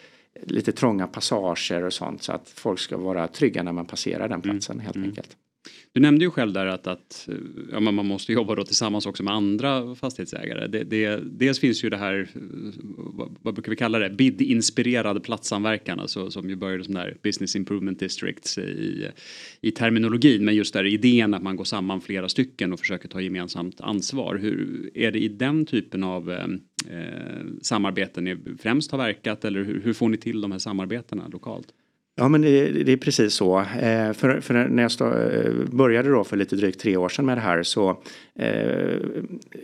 lite 0.44 0.72
trånga 0.72 1.08
passager 1.08 1.84
och 1.84 1.94
sånt 1.94 2.24
så 2.24 2.32
att 2.32 2.50
folk 2.50 2.80
ska 2.80 2.98
vara 2.98 3.28
trygga 3.28 3.64
när 3.64 3.72
man 3.72 3.86
passerar 3.86 4.28
den 4.28 4.42
platsen 4.42 4.76
mm. 4.76 4.86
helt 4.86 4.96
mm. 4.96 5.10
enkelt. 5.10 5.38
Du 5.94 6.02
nämnde 6.02 6.26
ju 6.26 6.32
själv 6.32 6.54
där 6.54 6.66
att, 6.66 6.88
att 6.88 7.28
eh, 7.30 7.36
ja, 7.72 7.80
man 7.80 8.06
måste 8.06 8.34
jobba 8.34 8.56
då 8.56 8.64
tillsammans 8.64 9.06
också 9.06 9.24
med 9.24 9.34
andra 9.34 9.96
fastighetsägare. 9.96 10.68
Det, 10.68 10.84
det, 10.84 11.20
dels 11.24 11.60
finns 11.60 11.84
ju 11.84 11.90
det 11.90 11.98
här, 11.98 12.30
eh, 12.36 12.42
vad, 12.98 13.36
vad 13.42 13.54
brukar 13.54 13.70
vi 13.70 13.76
kalla 13.76 14.00
det, 14.00 14.10
BID-inspirerad 14.10 15.24
platssamverkan, 15.24 16.00
alltså, 16.00 16.32
som 16.32 16.50
ju 16.50 16.56
började 16.56 16.84
som 16.84 16.94
där 16.94 17.18
Business 17.24 17.56
Improvement 17.56 18.00
Districts 18.00 18.58
i, 18.58 19.08
i 19.62 19.72
terminologin, 19.72 20.46
men 20.46 20.56
just 20.56 20.74
där 20.74 20.86
idén 20.86 21.34
att 21.34 21.44
man 21.44 21.56
går 21.56 21.66
samman 21.66 22.02
flera 22.02 22.30
stycken 22.30 22.74
och 22.74 22.80
försöker 22.80 23.10
ta 23.10 23.22
gemensamt 23.22 23.82
ansvar. 23.82 24.36
Hur 24.36 24.90
är 24.94 25.12
det 25.12 25.20
i 25.20 25.28
den 25.28 25.66
typen 25.66 26.04
av 26.04 26.32
eh, 26.32 26.44
eh 26.90 27.46
samarbeten 27.62 28.24
ni 28.24 28.38
främst 28.60 28.92
har 28.92 28.98
verkat 28.98 29.46
eller 29.46 29.64
hur, 29.64 29.82
hur 29.82 29.94
får 29.94 30.10
ni 30.10 30.18
till 30.18 30.42
de 30.42 30.52
här 30.52 30.60
samarbetena 30.60 31.28
lokalt? 31.28 31.74
Ja 32.20 32.28
men 32.28 32.42
det, 32.42 32.84
det, 32.84 32.92
är 32.92 32.98
precis 32.98 33.34
så. 33.34 33.60
Eh, 33.60 34.14
för, 34.14 34.42
för, 34.42 34.54
när 34.54 34.84
jag 34.84 34.92
stå, 34.92 35.14
eh, 35.14 35.52
började 35.72 36.10
då 36.10 36.24
för 36.24 36.38
lite 36.38 36.56
drygt 36.56 36.80
tre 36.80 36.98
år 36.98 37.10
sedan 37.10 37.26
med 37.26 37.38
det 37.38 37.42
här 37.42 37.64
så 37.64 37.90
eh, 38.40 38.96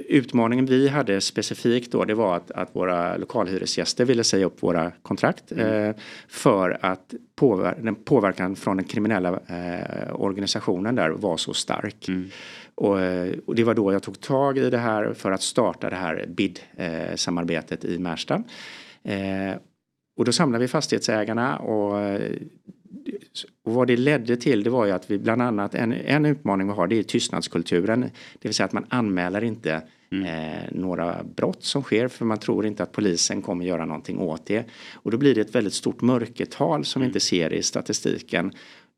utmaningen 0.08 0.66
vi 0.66 0.88
hade 0.88 1.22
specifikt 1.22 1.92
då 1.92 2.06
det 2.06 2.14
var 2.14 2.36
att, 2.36 2.52
att 2.52 2.76
våra 2.76 3.18
lokalhyresgäster 3.18 4.06
ville 4.06 4.24
säga 4.24 4.46
upp 4.46 4.64
våra 4.64 4.92
kontrakt 5.02 5.52
mm. 5.52 5.90
eh, 5.90 5.96
för 6.28 6.78
att 6.82 7.14
påver 7.36 7.76
den 7.82 7.96
påverkan 7.96 8.56
från 8.56 8.78
den 8.78 8.86
kriminella 8.86 9.30
eh, 9.30 10.22
organisationen 10.22 10.96
där 10.96 11.10
var 11.10 11.38
så 11.38 11.54
stark. 11.54 12.08
Mm. 12.08 12.30
Och, 12.76 13.02
eh, 13.02 13.34
och, 13.46 13.56
det 13.56 13.64
var 13.64 13.74
då 13.74 13.94
jag 13.94 14.04
tog 14.04 14.20
tag 14.20 14.58
i 14.58 14.70
det 14.70 14.78
här 14.78 15.14
för 15.14 15.32
att 15.32 15.42
starta 15.42 15.90
det 15.90 15.96
här 15.96 16.26
BID-samarbetet 16.28 17.86
i 17.86 18.00
Märsta. 18.00 18.44
Och 20.16 20.26
då 20.26 20.32
samlade 20.32 20.62
vi 20.62 20.68
fastighetsägarna 20.68 21.58
och, 21.58 21.94
och 23.64 23.74
vad 23.74 23.88
det 23.88 23.98
ledde 23.98 24.38
till 24.38 24.64
det 24.64 24.70
var 24.70 24.86
ju 24.86 24.92
att 24.92 25.12
vi 25.12 25.18
bland 25.18 25.42
annat 25.42 25.76
en, 25.76 25.94
en 25.94 26.26
utmaning 26.26 26.68
vi 26.68 26.74
har 26.74 26.88
det 26.88 27.00
är 27.00 27.04
tystnadskulturen. 27.04 28.02
Det 28.02 28.48
vill 28.48 28.54
säga 28.54 28.66
att 28.66 28.74
man 28.74 28.86
anmäler 28.90 29.44
inte 29.44 29.82
mm. 30.12 30.26
eh, 30.26 30.64
några 30.72 31.24
brott 31.24 31.64
som 31.64 31.84
sker 31.84 32.08
för 32.08 32.26
man 32.26 32.38
tror 32.38 32.66
inte 32.66 32.84
att 32.84 32.92
polisen 32.92 33.42
kommer 33.42 33.66
göra 33.66 33.86
någonting 33.86 34.20
åt 34.20 34.46
det. 34.46 34.66
Och 34.94 35.12
då 35.12 35.18
blir 35.18 35.36
det 35.36 35.42
ett 35.42 35.56
väldigt 35.56 35.74
stort 35.74 36.02
mörkertal 36.02 36.86
som 36.86 37.02
mm. 37.02 37.08
vi 37.08 37.10
inte 37.10 37.20
ser 37.20 37.54
i 37.54 37.64
statistiken 37.64 38.52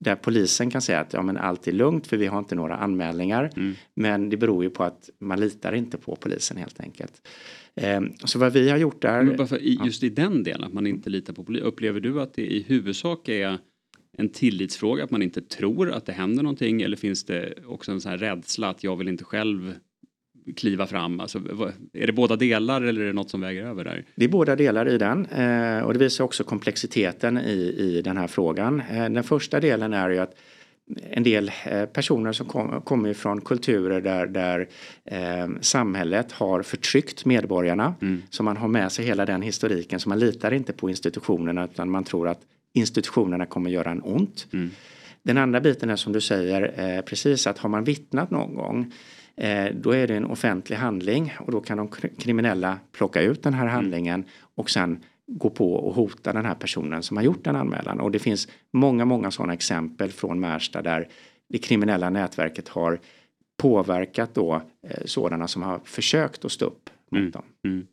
där 0.06 0.16
polisen 0.16 0.70
kan 0.70 0.82
säga 0.82 1.00
att 1.00 1.14
ja, 1.14 1.22
men 1.22 1.38
allt 1.38 1.68
är 1.68 1.72
lugnt 1.72 2.08
för 2.08 2.18
vi 2.18 2.26
har 2.26 2.40
inte 2.40 2.56
några 2.56 2.76
anmälningar. 2.76 3.52
Mm. 3.56 3.74
Men 3.96 4.30
det 4.30 4.38
beror 4.38 4.64
ju 4.64 4.70
på 4.70 4.84
att 4.84 5.10
man 5.20 5.40
litar 5.40 5.74
inte 5.74 5.98
på 5.98 6.16
polisen 6.16 6.58
helt 6.58 6.80
enkelt. 6.80 7.28
Eh, 7.76 8.02
så 8.24 8.40
vad 8.40 8.54
vi 8.54 8.70
har 8.70 8.78
gjort 8.78 9.02
där. 9.02 9.24
Men 9.24 9.38
varför, 9.38 9.58
just 9.58 10.04
i 10.04 10.10
den 10.10 10.44
delen 10.44 10.64
att 10.64 10.74
man 10.74 10.88
inte 10.88 11.10
litar 11.10 11.34
på 11.34 11.44
polisen. 11.44 11.68
Upplever 11.68 12.00
du 12.00 12.22
att 12.22 12.34
det 12.34 12.54
i 12.54 12.64
huvudsak 12.68 13.30
är 13.30 13.58
en 14.18 14.30
tillitsfråga 14.30 15.04
att 15.04 15.12
man 15.12 15.22
inte 15.22 15.42
tror 15.42 15.92
att 15.92 16.06
det 16.06 16.14
händer 16.14 16.44
någonting 16.44 16.82
eller 16.82 16.98
finns 16.98 17.24
det 17.24 17.54
också 17.68 17.92
en 17.92 18.02
sån 18.02 18.10
här 18.10 18.18
rädsla 18.18 18.70
att 18.70 18.84
jag 18.84 18.96
vill 18.96 19.08
inte 19.08 19.24
själv 19.24 19.76
kliva 20.56 20.88
fram? 20.88 21.20
Alltså, 21.20 21.40
är 21.94 22.08
det 22.08 22.14
båda 22.14 22.36
delar 22.36 22.82
eller 22.82 23.02
är 23.02 23.06
det 23.06 23.14
något 23.14 23.30
som 23.30 23.42
väger 23.42 23.64
över 23.64 23.84
där? 23.84 24.06
Det 24.16 24.26
är 24.26 24.30
båda 24.30 24.56
delar 24.56 24.90
i 24.90 24.98
den 24.98 25.26
eh, 25.26 25.84
och 25.84 25.94
det 25.94 26.00
visar 26.00 26.24
också 26.24 26.44
komplexiteten 26.44 27.38
i, 27.38 27.76
i 27.78 28.02
den 28.02 28.18
här 28.18 28.28
frågan. 28.28 28.82
Eh, 28.92 29.10
den 29.10 29.24
första 29.24 29.60
delen 29.60 29.94
är 29.94 30.10
ju 30.10 30.20
att 30.20 30.36
en 31.10 31.24
del 31.24 31.52
eh, 31.66 31.86
personer 31.86 32.32
som 32.32 32.46
kom, 32.46 32.82
kommer 32.82 33.14
från 33.14 33.42
kulturer 33.42 34.02
där, 34.02 34.28
där 34.28 34.68
eh, 35.06 35.48
samhället 35.62 36.32
har 36.32 36.62
förtryckt 36.62 37.26
medborgarna. 37.26 37.96
Mm. 38.02 38.22
Så 38.30 38.44
man 38.44 38.58
har 38.58 38.68
med 38.68 38.92
sig 38.92 39.06
hela 39.06 39.26
den 39.26 39.42
historiken 39.42 40.00
så 40.00 40.10
man 40.10 40.20
litar 40.20 40.54
inte 40.54 40.74
på 40.74 40.90
institutionerna 40.90 41.66
utan 41.66 41.90
man 41.90 42.04
tror 42.04 42.28
att 42.28 42.42
institutionerna 42.74 43.46
kommer 43.46 43.70
göra 43.70 43.92
en 43.92 44.02
ont. 44.02 44.48
Mm. 44.54 44.70
Den 45.24 45.38
andra 45.38 45.62
biten 45.62 45.90
är 45.90 45.96
som 45.96 46.14
du 46.14 46.22
säger 46.22 46.74
eh, 46.78 47.02
precis 47.02 47.48
att 47.48 47.58
har 47.58 47.70
man 47.70 47.84
vittnat 47.84 48.32
någon 48.32 48.56
gång 48.56 48.92
då 49.74 49.92
är 49.92 50.08
det 50.08 50.16
en 50.16 50.26
offentlig 50.26 50.78
handling 50.78 51.34
och 51.40 51.52
då 51.52 51.62
kan 51.62 51.78
de 51.78 51.88
kriminella 52.18 52.80
plocka 52.92 53.22
ut 53.22 53.44
den 53.44 53.54
här 53.54 53.62
mm. 53.62 53.74
handlingen 53.74 54.24
och 54.56 54.70
sen 54.70 55.04
gå 55.28 55.50
på 55.50 55.74
och 55.74 55.94
hota 55.94 56.34
den 56.34 56.46
här 56.46 56.56
personen 56.56 57.04
som 57.04 57.18
har 57.18 57.24
gjort 57.24 57.48
en 57.48 57.56
anmälan. 57.56 58.00
Och 58.00 58.12
det 58.12 58.20
finns 58.20 58.48
många, 58.74 59.06
många 59.06 59.32
sådana 59.32 59.54
exempel 59.54 60.12
från 60.12 60.40
Märsta 60.40 60.82
där 60.82 61.08
det 61.50 61.58
kriminella 61.58 62.10
nätverket 62.10 62.68
har 62.68 63.00
påverkat 63.58 64.34
då 64.34 64.62
eh, 64.88 65.06
sådana 65.06 65.48
som 65.48 65.64
har 65.64 65.80
försökt 65.86 66.46
att 66.46 66.52
stå 66.52 66.66
upp 66.66 66.90
mot 67.12 67.20
mm. 67.20 67.32
dem. 67.32 67.44
Mm. 67.66 67.88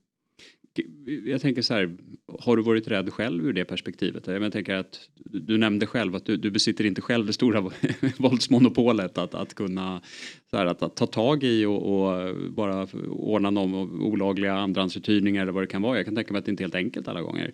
Jag 1.25 1.41
tänker 1.41 1.62
så 1.62 1.75
här, 1.75 1.97
har 2.41 2.57
du 2.57 2.62
varit 2.62 2.88
rädd 2.88 3.12
själv 3.12 3.47
ur 3.47 3.52
det 3.52 3.64
perspektivet? 3.64 4.26
Jag 4.26 4.52
tänker 4.52 4.75
att 4.75 5.09
du 5.25 5.59
nämnde 5.59 5.87
själv 5.87 6.14
att 6.14 6.26
du, 6.26 6.37
du 6.37 6.50
besitter 6.50 6.87
inte 6.87 7.00
själv 7.00 7.26
det 7.26 7.33
stora 7.33 7.61
våldsmonopolet 8.19 9.19
att, 9.19 9.35
att 9.35 9.55
kunna 9.55 10.02
så 10.50 10.57
här, 10.57 10.67
att, 10.67 10.83
att, 10.83 10.97
ta 10.97 11.07
tag 11.07 11.45
i 11.45 11.64
och, 11.64 11.83
och 11.83 12.37
bara 12.50 12.87
ordna 13.11 13.50
någon 13.50 14.02
olagliga 14.02 14.55
andrahandsuthyrningar 14.55 15.43
eller 15.43 15.52
vad 15.52 15.62
det 15.62 15.67
kan 15.67 15.83
vara. 15.83 15.97
Jag 15.97 16.05
kan 16.05 16.14
tänka 16.14 16.33
mig 16.33 16.38
att 16.38 16.45
det 16.45 16.50
inte 16.50 16.62
är 16.62 16.64
helt 16.64 16.75
enkelt 16.75 17.09
alla 17.09 17.23
gånger. 17.23 17.52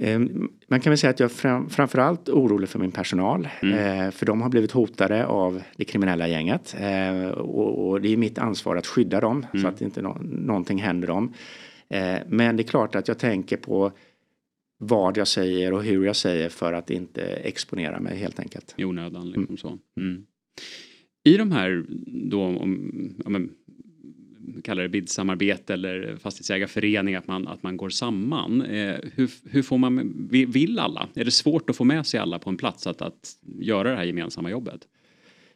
Ehm, 0.00 0.48
man 0.68 0.80
kan 0.80 0.90
väl 0.90 0.98
säga 0.98 1.10
att 1.10 1.20
jag 1.20 1.32
fram, 1.32 1.70
framförallt 1.70 2.28
orolig 2.28 2.68
för 2.68 2.78
min 2.78 2.92
personal. 2.92 3.48
Mm. 3.62 4.06
Eh, 4.06 4.10
för 4.10 4.26
de 4.26 4.42
har 4.42 4.48
blivit 4.48 4.72
hotade 4.72 5.26
av 5.26 5.62
det 5.76 5.84
kriminella 5.84 6.28
gänget. 6.28 6.76
Eh, 6.80 7.28
och, 7.28 7.88
och, 7.88 8.00
det 8.00 8.12
är 8.12 8.16
mitt 8.16 8.38
ansvar 8.38 8.76
att 8.76 8.86
skydda 8.86 9.20
dem 9.20 9.46
mm. 9.52 9.62
så 9.62 9.68
att 9.68 9.80
inte 9.80 10.02
no 10.02 10.18
någonting 10.22 10.78
händer 10.78 11.08
dem. 11.08 11.32
Eh, 11.88 12.18
men 12.28 12.56
det 12.56 12.62
är 12.62 12.68
klart 12.68 12.94
att 12.94 13.08
jag 13.08 13.18
tänker 13.18 13.56
på 13.56 13.92
vad 14.78 15.16
jag 15.16 15.28
säger 15.28 15.72
och 15.72 15.82
hur 15.82 16.04
jag 16.06 16.16
säger 16.16 16.48
för 16.48 16.72
att 16.72 16.90
inte 16.90 17.22
exponera 17.22 18.00
mig 18.00 18.16
helt 18.16 18.40
enkelt. 18.40 18.74
I 18.76 18.84
onödan 18.84 19.26
liksom 19.26 19.44
mm. 19.44 19.56
så. 19.56 19.78
Mm. 20.00 20.26
I 21.24 21.36
de 21.36 21.52
här 21.52 21.84
då, 22.06 22.42
om, 22.42 23.14
om 23.24 23.50
kallar 24.64 24.82
det 24.82 24.88
bidsamarbete 24.88 25.74
eller 25.74 26.16
fastighetsägarförening, 26.16 27.14
att 27.14 27.26
man, 27.26 27.48
att 27.48 27.62
man 27.62 27.76
går 27.76 27.90
samman. 27.90 28.62
Eh, 28.62 28.96
hur, 29.14 29.30
hur 29.50 29.62
får 29.62 29.78
man, 29.78 30.28
vill 30.30 30.78
alla? 30.78 31.08
Är 31.14 31.24
det 31.24 31.30
svårt 31.30 31.70
att 31.70 31.76
få 31.76 31.84
med 31.84 32.06
sig 32.06 32.20
alla 32.20 32.38
på 32.38 32.50
en 32.50 32.56
plats 32.56 32.86
att, 32.86 33.02
att 33.02 33.36
göra 33.58 33.90
det 33.90 33.96
här 33.96 34.04
gemensamma 34.04 34.50
jobbet? 34.50 34.80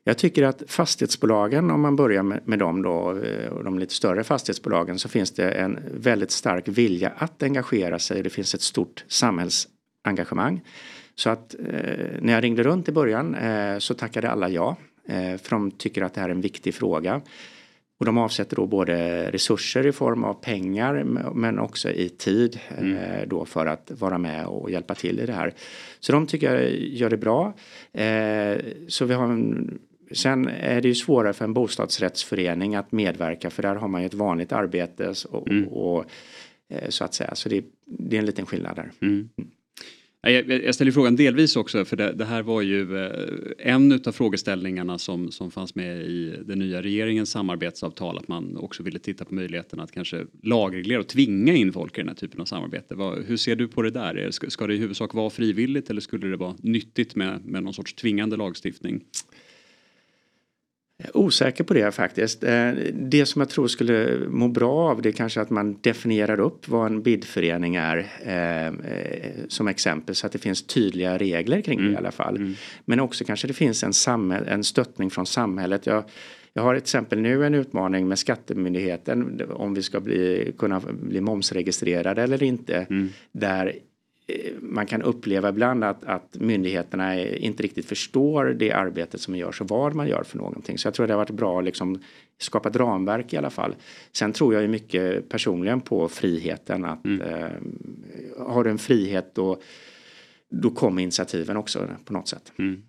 Jag 0.05 0.19
tycker 0.19 0.43
att 0.43 0.63
fastighetsbolagen, 0.67 1.71
om 1.71 1.81
man 1.81 1.97
börjar 1.97 2.23
med, 2.23 2.41
med 2.45 2.59
dem 2.59 2.83
då, 2.83 3.19
eh, 3.23 3.49
och 3.49 3.65
de 3.65 3.79
lite 3.79 3.95
större 3.95 4.25
fastighetsbolagen, 4.25 4.99
så 4.99 5.09
finns 5.09 5.31
det 5.31 5.51
en 5.51 5.79
väldigt 5.95 6.31
stark 6.31 6.69
vilja 6.69 7.13
att 7.17 7.43
engagera 7.43 7.99
sig. 7.99 8.23
Det 8.23 8.31
finns 8.31 8.55
ett 8.55 8.63
stort 8.63 9.05
samhällsengagemang. 9.09 10.61
Så 11.15 11.31
att 11.31 11.55
eh, 11.55 11.61
när 12.21 12.33
jag 12.33 12.45
ringde 12.45 12.63
runt 12.63 12.89
i 12.89 12.93
början 12.93 13.35
eh, 13.35 13.79
så 13.79 13.95
tackade 13.95 14.31
alla 14.31 14.49
ja. 14.49 14.77
Eh, 15.09 15.37
för 15.37 15.51
de 15.51 15.71
tycker 15.71 16.03
att 16.03 16.15
det 16.15 16.21
här 16.21 16.29
är 16.29 16.35
en 16.35 16.41
viktig 16.41 16.75
fråga. 16.75 17.21
Och 18.01 18.07
de 18.07 18.19
avsätter 18.19 18.57
då 18.57 18.67
både 18.67 19.31
resurser 19.31 19.87
i 19.87 19.93
form 19.93 20.25
av 20.25 20.35
pengar 20.35 21.05
men 21.35 21.59
också 21.59 21.91
i 21.91 22.09
tid 22.09 22.61
eh, 22.69 22.79
mm. 22.79 23.29
då 23.29 23.45
för 23.45 23.67
att 23.67 23.91
vara 23.91 24.19
med 24.19 24.47
och 24.47 24.71
hjälpa 24.71 24.95
till 24.95 25.21
i 25.21 25.27
det 25.27 25.33
här. 25.33 25.55
Så 26.01 26.13
de 26.13 26.27
tycker 26.27 26.55
jag 26.55 26.73
gör 26.73 27.11
det 27.11 27.17
bra. 27.17 27.55
Eh, 27.93 28.57
så 28.89 29.05
vi 29.05 29.15
har 29.15 29.25
en 29.25 29.79
Sen 30.13 30.49
är 30.49 30.81
det 30.81 30.89
ju 30.89 30.95
svårare 30.95 31.33
för 31.33 31.45
en 31.45 31.53
bostadsrättsförening 31.53 32.75
att 32.75 32.93
medverka 32.93 33.51
för 33.51 33.63
där 33.63 33.75
har 33.75 33.89
man 33.89 34.01
ju 34.01 34.07
ett 34.07 34.15
vanligt 34.15 34.53
arbete 34.53 35.15
och, 35.31 35.49
mm. 35.49 35.69
och 35.69 36.05
eh, 36.69 36.89
så 36.89 37.05
att 37.05 37.15
säga. 37.15 37.35
Så 37.35 37.49
det, 37.49 37.65
det, 37.85 38.17
är 38.17 38.19
en 38.19 38.27
liten 38.27 38.47
skillnad 38.47 38.77
där. 38.77 38.91
Mm. 39.03 39.29
Jag, 40.23 40.51
jag 40.51 40.75
ställer 40.75 40.93
frågan 40.93 41.17
delvis 41.17 41.57
också 41.57 41.85
för 41.85 41.97
det, 41.97 42.13
det 42.13 42.25
här 42.25 42.43
var 42.43 42.63
ju 42.63 43.05
eh, 43.05 43.13
en 43.59 43.93
av 43.93 44.13
frågeställningarna 44.13 44.99
som, 44.99 45.31
som 45.31 45.51
fanns 45.51 45.75
med 45.75 46.01
i 46.01 46.35
den 46.45 46.59
nya 46.59 46.83
regeringens 46.83 47.31
samarbetsavtal 47.31 48.19
att 48.19 48.29
man 48.29 48.57
också 48.57 48.83
ville 48.83 48.99
titta 48.99 49.25
på 49.25 49.35
möjligheten 49.35 49.81
att 49.81 49.93
kanske 49.93 50.27
lagreglera 50.43 51.01
och 51.01 51.09
tvinga 51.09 51.55
in 51.55 51.73
folk 51.73 51.99
i 51.99 52.01
den 52.01 52.09
här 52.09 52.15
typen 52.15 52.41
av 52.41 52.45
samarbete. 52.45 52.95
Vad, 52.95 53.25
hur 53.25 53.37
ser 53.37 53.57
du 53.57 53.69
på 53.69 53.83
det 53.83 53.91
där? 53.91 54.31
Ska, 54.31 54.51
ska 54.51 54.67
det 54.67 54.75
i 54.75 54.79
huvudsak 54.79 55.15
vara 55.15 55.31
frivilligt 55.31 55.91
eller 55.91 56.01
skulle 56.01 56.27
det 56.27 56.37
vara 56.37 56.55
nyttigt 56.59 57.15
med, 57.15 57.45
med 57.45 57.63
någon 57.63 57.75
sorts 57.75 57.95
tvingande 57.95 58.37
lagstiftning? 58.37 59.01
Osäker 61.15 61.65
på 61.65 61.75
det 61.75 61.95
faktiskt. 61.95 62.45
Eh, 62.45 62.71
det 62.93 63.27
som 63.27 63.41
jag 63.41 63.49
tror 63.49 63.67
skulle 63.67 64.19
må 64.29 64.49
bra 64.49 64.91
av 64.91 65.03
det 65.03 65.09
är 65.09 65.13
kanske 65.13 65.41
att 65.41 65.51
man 65.51 65.79
definierar 65.81 66.41
upp 66.41 66.69
vad 66.69 66.87
en 66.87 67.03
bidförening 67.03 67.77
är 67.77 68.07
eh, 68.23 68.67
eh, 68.67 69.33
som 69.49 69.69
exempel 69.69 70.15
så 70.15 70.27
att 70.27 70.33
det 70.33 70.39
finns 70.39 70.63
tydliga 70.63 71.19
regler 71.19 71.61
kring 71.61 71.79
mm. 71.79 71.91
det 71.91 71.95
i 71.95 71.97
alla 71.97 72.11
fall. 72.11 72.37
Mm. 72.37 72.55
Men 72.85 73.01
också 73.01 73.25
kanske 73.25 73.47
det 73.47 73.55
finns 73.55 73.85
en, 73.85 73.93
samhäll, 73.93 74.45
en 74.49 74.65
stöttning 74.65 75.11
från 75.11 75.27
samhället. 75.27 75.87
Jag, 75.87 76.05
jag 76.53 76.63
har 76.63 76.75
till 76.75 76.83
exempel 76.83 77.21
nu 77.21 77.47
en 77.47 77.55
utmaning 77.55 78.09
med 78.09 78.19
Skattemyndigheten 78.19 79.43
om 79.53 79.75
vi 79.75 79.83
ska 79.83 80.01
bli, 80.01 80.53
kunna 80.59 80.81
bli 81.03 81.21
momsregistrerade 81.21 82.23
eller 82.23 82.43
inte. 82.43 82.87
Mm. 82.91 83.09
Där 83.33 83.79
man 84.61 84.87
kan 84.87 85.03
uppleva 85.03 85.49
ibland 85.49 85.85
att, 85.85 86.05
att 86.05 86.37
myndigheterna 86.41 87.25
inte 87.25 87.63
riktigt 87.63 87.87
förstår 87.87 88.45
det 88.45 88.73
arbetet 88.73 89.21
som 89.21 89.37
görs 89.37 89.61
och 89.61 89.69
vad 89.69 89.95
man 89.95 90.09
gör 90.09 90.23
för 90.23 90.39
någonting. 90.39 90.79
Så 90.79 90.87
jag 90.87 90.95
tror 90.95 91.07
det 91.07 91.13
har 91.13 91.19
varit 91.19 91.31
bra 91.31 91.59
att 91.59 91.65
liksom 91.65 92.03
skapa 92.39 92.69
ett 92.69 92.77
ramverk 92.77 93.33
i 93.33 93.37
alla 93.37 93.51
fall. 93.51 93.75
Sen 94.13 94.33
tror 94.33 94.55
jag 94.55 94.63
ju 94.63 94.69
mycket 94.69 95.29
personligen 95.29 95.81
på 95.81 96.09
friheten 96.09 96.85
att 96.85 97.05
mm. 97.05 97.21
eh, 97.21 97.51
har 98.47 98.65
du 98.65 98.71
en 98.71 98.79
frihet 98.79 99.35
då, 99.35 99.61
då 100.49 100.71
kommer 100.71 101.03
initiativen 101.03 101.57
också 101.57 101.89
på 102.05 102.13
något 102.13 102.29
sätt. 102.29 102.53
Mm. 102.59 102.83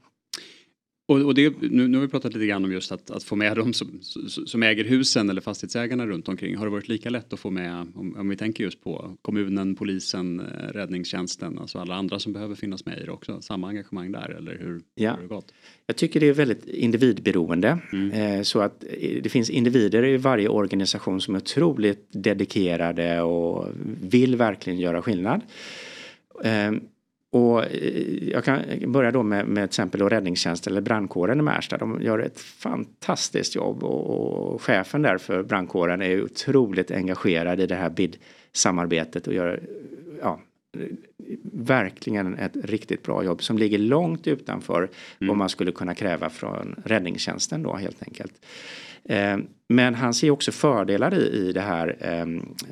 Och, 1.05 1.21
och 1.21 1.35
det, 1.35 1.61
nu, 1.61 1.87
nu 1.87 1.97
har 1.97 2.01
vi 2.05 2.07
pratat 2.07 2.33
lite 2.33 2.45
grann 2.45 2.65
om 2.65 2.71
just 2.71 2.91
att, 2.91 3.11
att 3.11 3.23
få 3.23 3.35
med 3.35 3.57
dem 3.57 3.73
som, 3.73 3.99
som 4.45 4.63
äger 4.63 4.83
husen 4.83 5.29
eller 5.29 5.41
fastighetsägarna 5.41 6.07
runt 6.07 6.27
omkring. 6.27 6.55
Har 6.55 6.65
det 6.65 6.71
varit 6.71 6.87
lika 6.87 7.09
lätt 7.09 7.33
att 7.33 7.39
få 7.39 7.49
med, 7.49 7.87
om, 7.95 8.15
om 8.17 8.29
vi 8.29 8.37
tänker 8.37 8.63
just 8.63 8.83
på 8.83 9.17
kommunen, 9.21 9.75
polisen, 9.75 10.39
eh, 10.39 10.67
räddningstjänsten, 10.73 11.59
alltså 11.59 11.79
alla 11.79 11.95
andra 11.95 12.19
som 12.19 12.33
behöver 12.33 12.55
finnas 12.55 12.85
med 12.85 12.99
i 12.99 13.05
det 13.05 13.11
också? 13.11 13.41
Samma 13.41 13.67
engagemang 13.67 14.11
där 14.11 14.35
eller 14.37 14.57
hur 14.57 14.81
ja. 14.95 15.11
har 15.11 15.21
det 15.21 15.27
gått? 15.27 15.53
Jag 15.85 15.95
tycker 15.95 16.19
det 16.19 16.27
är 16.27 16.33
väldigt 16.33 16.67
individberoende. 16.67 17.77
Mm. 17.93 18.11
Eh, 18.11 18.41
så 18.41 18.59
att 18.59 18.83
eh, 18.83 19.21
det 19.23 19.29
finns 19.29 19.49
individer 19.49 20.05
i 20.05 20.17
varje 20.17 20.49
organisation 20.49 21.21
som 21.21 21.35
är 21.35 21.39
otroligt 21.39 22.07
dedikerade 22.11 23.21
och 23.21 23.67
vill 24.01 24.35
verkligen 24.35 24.79
göra 24.79 25.01
skillnad. 25.01 25.41
Och 27.31 27.63
eh, 27.65 28.29
jag 28.29 28.43
kan 28.43 28.61
börja 28.87 29.11
då 29.11 29.23
med, 29.23 29.47
med 29.47 29.63
till 29.63 29.63
exempel 29.63 30.09
räddningstjänsten 30.09 30.73
eller 30.73 30.81
brandkåren 30.81 31.39
i 31.39 31.41
Märsta. 31.41 31.77
De 31.77 32.01
gör 32.01 32.19
ett 32.19 32.39
fantastiskt 32.39 33.55
jobb 33.55 33.83
och, 33.83 34.53
och 34.53 34.61
chefen 34.61 35.01
där 35.01 35.17
för 35.17 35.43
brandkåren 35.43 36.01
är 36.01 36.23
otroligt 36.23 36.91
engagerad 36.91 37.59
i 37.59 37.67
det 37.67 37.75
här 37.75 37.89
BID-samarbetet 37.89 39.27
och 39.27 39.33
gör 39.33 39.61
ja, 40.21 40.39
verkligen 41.43 42.37
ett 42.37 42.55
riktigt 42.55 43.03
bra 43.03 43.23
jobb 43.23 43.43
som 43.43 43.57
ligger 43.57 43.77
långt 43.77 44.27
utanför 44.27 44.77
mm. 44.77 45.27
vad 45.27 45.37
man 45.37 45.49
skulle 45.49 45.71
kunna 45.71 45.95
kräva 45.95 46.29
från 46.29 46.75
räddningstjänsten 46.85 47.63
då 47.63 47.75
helt 47.75 48.03
enkelt. 48.03 48.45
Eh, 49.03 49.37
men 49.67 49.95
han 49.95 50.13
ser 50.13 50.31
också 50.31 50.51
fördelar 50.51 51.13
i, 51.13 51.49
i 51.49 51.51
det 51.51 51.61
här 51.61 51.97
eh, 51.99 52.25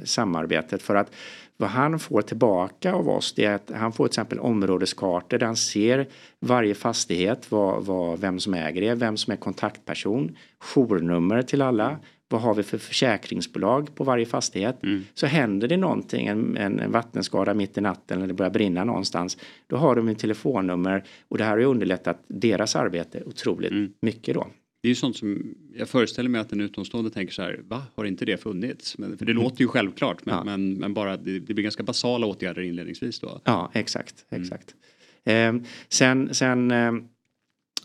samarbetet 0.03 0.81
för 0.81 0.95
att 0.95 1.11
vad 1.59 1.69
han 1.69 1.99
får 1.99 2.21
tillbaka 2.21 2.93
av 2.93 3.09
oss 3.09 3.33
det 3.33 3.45
är 3.45 3.55
att 3.55 3.71
han 3.75 3.91
får 3.91 4.07
till 4.07 4.11
exempel 4.11 4.39
områdeskartor 4.39 5.37
där 5.37 5.45
han 5.45 5.55
ser 5.55 6.07
varje 6.39 6.75
fastighet, 6.75 7.51
vad, 7.51 7.85
vad, 7.85 8.19
vem 8.19 8.39
som 8.39 8.53
äger 8.53 8.81
det, 8.81 8.95
vem 8.95 9.17
som 9.17 9.33
är 9.33 9.37
kontaktperson, 9.37 10.37
journummer 10.59 11.41
till 11.41 11.61
alla, 11.61 11.97
vad 12.29 12.41
har 12.41 12.53
vi 12.53 12.63
för 12.63 12.77
försäkringsbolag 12.77 13.95
på 13.95 14.03
varje 14.03 14.25
fastighet. 14.25 14.83
Mm. 14.83 15.03
Så 15.13 15.25
händer 15.25 15.67
det 15.67 15.77
någonting, 15.77 16.27
en, 16.27 16.57
en, 16.57 16.91
vattenskada 16.91 17.53
mitt 17.53 17.77
i 17.77 17.81
natten 17.81 18.17
eller 18.17 18.27
det 18.27 18.33
börjar 18.33 18.51
brinna 18.51 18.83
någonstans. 18.83 19.37
Då 19.67 19.77
har 19.77 19.95
de 19.95 20.07
ett 20.07 20.19
telefonnummer 20.19 21.03
och 21.27 21.37
det 21.37 21.43
här 21.43 21.51
har 21.51 21.57
ju 21.57 21.65
underlättat 21.65 22.23
deras 22.27 22.75
arbete 22.75 23.23
otroligt 23.25 23.71
mm. 23.71 23.93
mycket 24.01 24.35
då. 24.35 24.47
Det 24.81 24.87
är 24.87 24.89
ju 24.89 24.95
sånt 24.95 25.17
som 25.17 25.55
jag 25.75 25.89
föreställer 25.89 26.29
mig 26.29 26.41
att 26.41 26.51
en 26.51 26.61
utomstående 26.61 27.09
tänker 27.09 27.33
så 27.33 27.41
här, 27.41 27.61
va, 27.67 27.83
har 27.95 28.05
inte 28.05 28.25
det 28.25 28.37
funnits? 28.37 28.97
Men, 28.97 29.17
för 29.17 29.25
det 29.25 29.31
mm. 29.31 29.43
låter 29.43 29.61
ju 29.61 29.67
självklart, 29.67 30.25
men, 30.25 30.35
ja. 30.35 30.43
men, 30.43 30.73
men, 30.73 30.93
bara 30.93 31.17
det, 31.17 31.39
det, 31.39 31.53
blir 31.53 31.63
ganska 31.63 31.83
basala 31.83 32.27
åtgärder 32.27 32.61
inledningsvis 32.61 33.19
då. 33.19 33.41
Ja, 33.43 33.71
exakt, 33.73 34.25
mm. 34.29 34.43
exakt. 34.43 34.75
Mm. 35.23 35.55
Eh, 35.55 35.61
sen 35.89 36.33
sen 36.33 36.71
eh, 36.71 36.93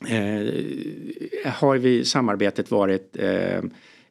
eh, 0.08 1.52
har 1.52 1.78
vi 1.78 2.04
samarbetet 2.04 2.70
varit 2.70 3.16
Eh, 3.16 3.62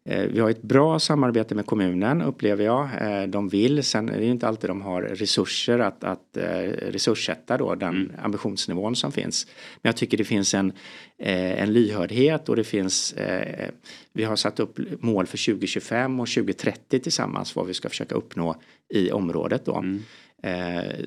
vi 0.05 0.39
har 0.39 0.49
ett 0.49 0.61
bra 0.61 0.99
samarbete 0.99 1.55
med 1.55 1.65
kommunen 1.65 2.21
upplever 2.21 2.65
jag. 2.65 2.89
Eh, 3.01 3.27
de 3.27 3.49
vill, 3.49 3.83
sen 3.83 4.09
är 4.09 4.19
det 4.19 4.25
inte 4.25 4.47
alltid 4.47 4.69
de 4.69 4.81
har 4.81 5.01
resurser 5.01 5.79
att, 5.79 6.03
att 6.03 6.37
eh, 6.37 6.43
resurssätta 6.91 7.57
då 7.57 7.75
den 7.75 7.95
mm. 7.95 8.11
ambitionsnivån 8.21 8.95
som 8.95 9.11
finns. 9.11 9.47
Men 9.81 9.89
jag 9.89 9.97
tycker 9.97 10.17
det 10.17 10.23
finns 10.23 10.53
en, 10.53 10.73
en 11.17 11.73
lyhördhet 11.73 12.49
och 12.49 12.55
det 12.55 12.63
finns 12.63 13.15
Vi 14.13 14.23
har 14.23 14.35
satt 14.35 14.59
upp 14.59 14.79
mål 14.99 15.25
för 15.25 15.45
2025 15.45 16.19
och 16.19 16.27
2030 16.27 16.99
tillsammans 16.99 17.55
vad 17.55 17.67
vi 17.67 17.73
ska 17.73 17.89
försöka 17.89 18.15
uppnå 18.15 18.55
i 18.93 19.11
området 19.11 19.65
då. 19.65 19.75
Mm. 19.75 20.01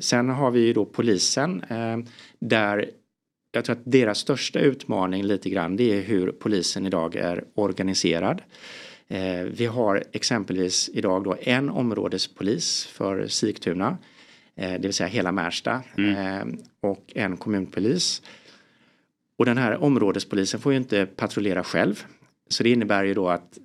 Sen 0.00 0.28
har 0.28 0.50
vi 0.50 0.60
ju 0.60 0.72
då 0.72 0.84
polisen 0.84 1.64
där 2.38 2.90
jag 3.52 3.64
tror 3.64 3.76
att 3.76 3.82
deras 3.84 4.18
största 4.18 4.58
utmaning 4.58 5.22
lite 5.22 5.50
grann 5.50 5.76
det 5.76 5.98
är 5.98 6.02
hur 6.02 6.32
polisen 6.32 6.86
idag 6.86 7.16
är 7.16 7.44
organiserad. 7.54 8.42
Eh, 9.08 9.42
vi 9.42 9.66
har 9.66 10.04
exempelvis 10.12 10.90
idag 10.92 11.24
då 11.24 11.36
en 11.40 11.70
områdespolis 11.70 12.86
för 12.86 13.26
Sigtuna, 13.26 13.98
eh, 14.56 14.72
det 14.72 14.82
vill 14.82 14.92
säga 14.92 15.08
hela 15.08 15.32
Märsta 15.32 15.82
mm. 15.96 16.16
Eh, 16.16 16.58
och 16.80 17.12
en 17.14 17.36
kommunpolis. 17.36 18.22
Och 19.38 19.44
den 19.44 19.58
här 19.58 19.82
områdespolisen 19.82 20.60
får 20.60 20.72
ju 20.72 20.78
inte 20.78 21.06
patrullera 21.06 21.64
själv. 21.64 22.04
Så 22.48 22.62
det 22.62 22.70
innebär 22.70 23.04
ju 23.04 23.14
då 23.14 23.28
att 23.28 23.58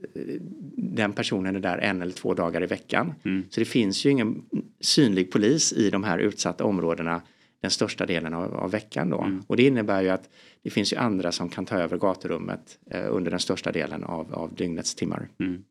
den 0.76 1.14
personen 1.14 1.56
är 1.56 1.60
där 1.60 1.78
en 1.78 2.02
eller 2.02 2.12
två 2.12 2.34
dagar 2.34 2.64
i 2.64 2.66
veckan. 2.66 3.14
Mm. 3.26 3.44
Så 3.50 3.60
det 3.60 3.66
finns 3.66 4.06
ju 4.06 4.10
ingen 4.10 4.44
synlig 4.80 5.32
polis 5.32 5.74
i 5.74 5.90
de 5.90 6.04
här 6.04 6.18
utsatta 6.18 6.64
områdena 6.64 7.22
den 7.62 7.72
största 7.72 8.06
delen 8.06 8.34
av, 8.34 8.56
av 8.56 8.72
veckan 8.72 9.10
då. 9.10 9.22
Mm. 9.22 9.44
Och 9.48 9.58
det 9.58 9.64
innebär 9.64 10.02
ju 10.02 10.10
att 10.10 10.30
det 10.62 10.70
finns 10.70 10.94
ju 10.94 10.98
andra 10.98 11.32
som 11.32 11.50
kan 11.50 11.66
ta 11.66 11.76
över 11.76 11.98
gaturummet 11.98 12.80
eh, 12.92 13.06
under 13.10 13.32
den 13.32 13.40
största 13.40 13.72
delen 13.72 14.04
av, 14.04 14.34
av 14.34 14.56
dygnets 14.56 14.96
timmar. 14.96 15.30
Mm. 15.40 15.64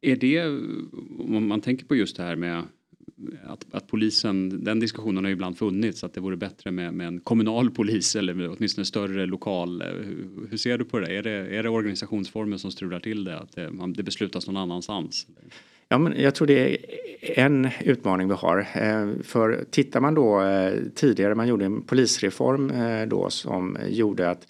Är 0.00 0.16
det, 0.16 0.46
om 1.18 1.48
man 1.48 1.60
tänker 1.60 1.86
på 1.86 1.96
just 1.96 2.16
det 2.16 2.22
här 2.22 2.36
med 2.36 2.62
att, 3.44 3.66
att, 3.70 3.86
polisen, 3.86 4.64
den 4.64 4.80
diskussionen 4.80 5.24
har 5.24 5.28
ju 5.28 5.32
ibland 5.32 5.58
funnits 5.58 6.04
att 6.04 6.14
det 6.14 6.20
vore 6.20 6.36
bättre 6.36 6.70
med, 6.70 6.94
med 6.94 7.06
en 7.06 7.20
kommunal 7.20 7.70
polis 7.70 8.16
eller 8.16 8.56
åtminstone 8.56 8.84
större 8.84 9.26
lokal. 9.26 9.82
Hur, 9.82 10.48
hur, 10.50 10.56
ser 10.56 10.78
du 10.78 10.84
på 10.84 10.98
det? 10.98 11.16
Är, 11.16 11.22
det? 11.22 11.30
är 11.30 11.62
det 11.62 11.68
organisationsformen 11.68 12.58
som 12.58 12.70
strular 12.70 13.00
till 13.00 13.24
det? 13.24 13.38
Att 13.38 13.52
det, 13.52 13.70
man, 13.70 13.92
det 13.92 14.02
beslutas 14.02 14.46
någon 14.46 14.56
annanstans? 14.56 15.26
Ja, 15.88 15.98
men 15.98 16.20
jag 16.20 16.34
tror 16.34 16.46
det 16.46 16.74
är 16.74 16.78
en 17.20 17.68
utmaning 17.80 18.28
vi 18.28 18.34
har. 18.34 18.58
Eh, 18.58 19.22
för 19.22 19.64
tittar 19.70 20.00
man 20.00 20.14
då 20.14 20.42
eh, 20.42 20.72
tidigare, 20.94 21.34
man 21.34 21.48
gjorde 21.48 21.64
en 21.64 21.82
polisreform 21.82 22.70
eh, 22.70 23.06
då 23.06 23.30
som 23.30 23.78
gjorde 23.88 24.30
att 24.30 24.46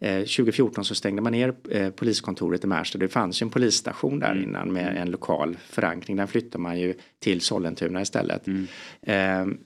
2014 0.00 0.84
så 0.84 0.94
stängde 0.94 1.22
man 1.22 1.32
ner 1.32 1.90
poliskontoret 1.90 2.64
i 2.64 2.66
Märsta. 2.66 2.98
Det 2.98 3.08
fanns 3.08 3.42
ju 3.42 3.44
en 3.44 3.50
polisstation 3.50 4.18
där 4.18 4.32
mm. 4.32 4.44
innan 4.44 4.72
med 4.72 4.96
en 4.96 5.10
lokal 5.10 5.56
förankring. 5.66 6.16
Den 6.16 6.28
flyttar 6.28 6.58
man 6.58 6.80
ju 6.80 6.94
till 7.18 7.40
Sollentuna 7.40 8.02
istället. 8.02 8.46
Mm. 8.46 9.58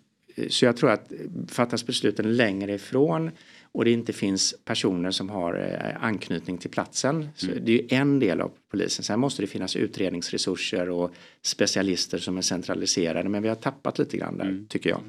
Så 0.48 0.64
jag 0.64 0.76
tror 0.76 0.90
att 0.90 1.12
fattas 1.48 1.86
besluten 1.86 2.36
längre 2.36 2.74
ifrån 2.74 3.30
och 3.72 3.84
det 3.84 3.90
inte 3.90 4.12
finns 4.12 4.54
personer 4.64 5.10
som 5.10 5.30
har 5.30 5.54
eh, 5.54 6.04
anknytning 6.04 6.58
till 6.58 6.70
platsen. 6.70 7.28
Mm. 7.42 7.64
Det 7.64 7.72
är 7.72 8.00
en 8.00 8.18
del 8.18 8.40
av 8.40 8.52
polisen. 8.70 9.04
Sen 9.04 9.20
måste 9.20 9.42
det 9.42 9.46
finnas 9.46 9.76
utredningsresurser 9.76 10.90
och 10.90 11.14
specialister 11.42 12.18
som 12.18 12.36
är 12.36 12.42
centraliserade. 12.42 13.28
Men 13.28 13.42
vi 13.42 13.48
har 13.48 13.56
tappat 13.56 13.98
lite 13.98 14.16
grann 14.16 14.38
där 14.38 14.44
mm. 14.44 14.66
tycker 14.68 14.90
jag. 14.90 15.00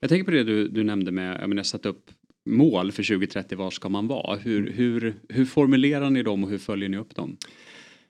Jag 0.00 0.10
tänker 0.10 0.24
på 0.24 0.30
det 0.30 0.44
du, 0.44 0.68
du 0.68 0.84
nämnde 0.84 1.10
med, 1.10 1.40
jag 1.40 1.48
menar, 1.48 1.62
satt 1.62 1.86
upp 1.86 2.10
mål 2.46 2.92
för 2.92 3.02
2030, 3.02 3.58
var 3.58 3.70
ska 3.70 3.88
man 3.88 4.06
vara? 4.06 4.36
Hur, 4.36 4.58
mm. 4.58 4.72
hur, 4.72 5.14
hur 5.28 5.44
formulerar 5.44 6.10
ni 6.10 6.22
dem 6.22 6.44
och 6.44 6.50
hur 6.50 6.58
följer 6.58 6.88
ni 6.88 6.96
upp 6.96 7.14
dem? 7.14 7.36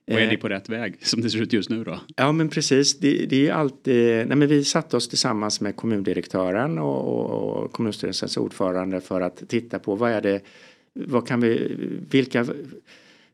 Och 0.08 0.20
är 0.20 0.26
ni 0.26 0.34
eh. 0.34 0.40
på 0.40 0.48
rätt 0.48 0.68
väg 0.68 0.96
som 1.06 1.20
det 1.20 1.30
ser 1.30 1.42
ut 1.42 1.52
just 1.52 1.70
nu 1.70 1.84
då? 1.84 2.00
Ja 2.16 2.32
men 2.32 2.48
precis. 2.48 2.98
Det, 2.98 3.26
det 3.26 3.48
är 3.48 3.52
alltid, 3.52 4.28
nej 4.28 4.36
men 4.36 4.48
vi 4.48 4.64
satte 4.64 4.96
oss 4.96 5.08
tillsammans 5.08 5.60
med 5.60 5.76
kommundirektören 5.76 6.78
och, 6.78 7.08
och, 7.08 7.64
och 7.64 7.72
kommunstyrelsens 7.72 8.36
ordförande 8.36 9.00
för 9.00 9.20
att 9.20 9.48
titta 9.48 9.78
på 9.78 9.94
vad 9.94 10.10
är 10.10 10.20
det, 10.20 10.40
vad 10.92 11.28
kan 11.28 11.40
vi, 11.40 11.76
vilka, 12.10 12.46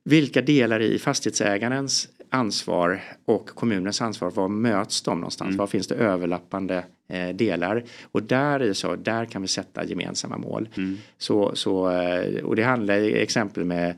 vilka 0.04 0.42
delar 0.42 0.80
i 0.80 0.98
fastighetsägarens 0.98 2.08
ansvar 2.34 3.00
och 3.24 3.48
kommunens 3.48 4.02
ansvar, 4.02 4.30
var 4.30 4.48
möts 4.48 5.02
de 5.02 5.18
någonstans? 5.18 5.48
Mm. 5.48 5.56
Var 5.56 5.66
finns 5.66 5.86
det 5.86 5.94
överlappande 5.94 6.84
eh, 7.08 7.28
delar? 7.28 7.84
Och 8.02 8.22
där 8.22 8.60
är 8.60 8.72
så, 8.72 8.96
där 8.96 9.24
kan 9.24 9.42
vi 9.42 9.48
sätta 9.48 9.84
gemensamma 9.84 10.38
mål. 10.38 10.68
Mm. 10.76 10.98
Så, 11.18 11.52
så, 11.54 11.90
eh, 11.90 12.44
och 12.44 12.56
det 12.56 12.62
handlar 12.62 12.98
i 12.98 13.22
exempel 13.22 13.64
med 13.64 13.94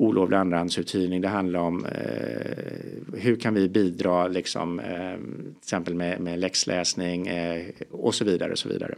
olovlig 0.00 0.36
andrahandsuthyrning. 0.36 1.20
Det 1.20 1.28
handlar 1.28 1.60
om 1.60 1.84
eh, 1.84 3.20
hur 3.20 3.36
kan 3.36 3.54
vi 3.54 3.68
bidra 3.68 4.28
liksom, 4.28 4.80
eh, 4.80 5.16
till 5.16 5.56
exempel 5.62 5.94
med, 5.94 6.20
med 6.20 6.38
läxläsning 6.38 7.26
eh, 7.26 7.66
och 7.90 8.14
så 8.14 8.24
vidare. 8.24 8.52
Och 8.52 8.58
så 8.58 8.68
vidare. 8.68 8.94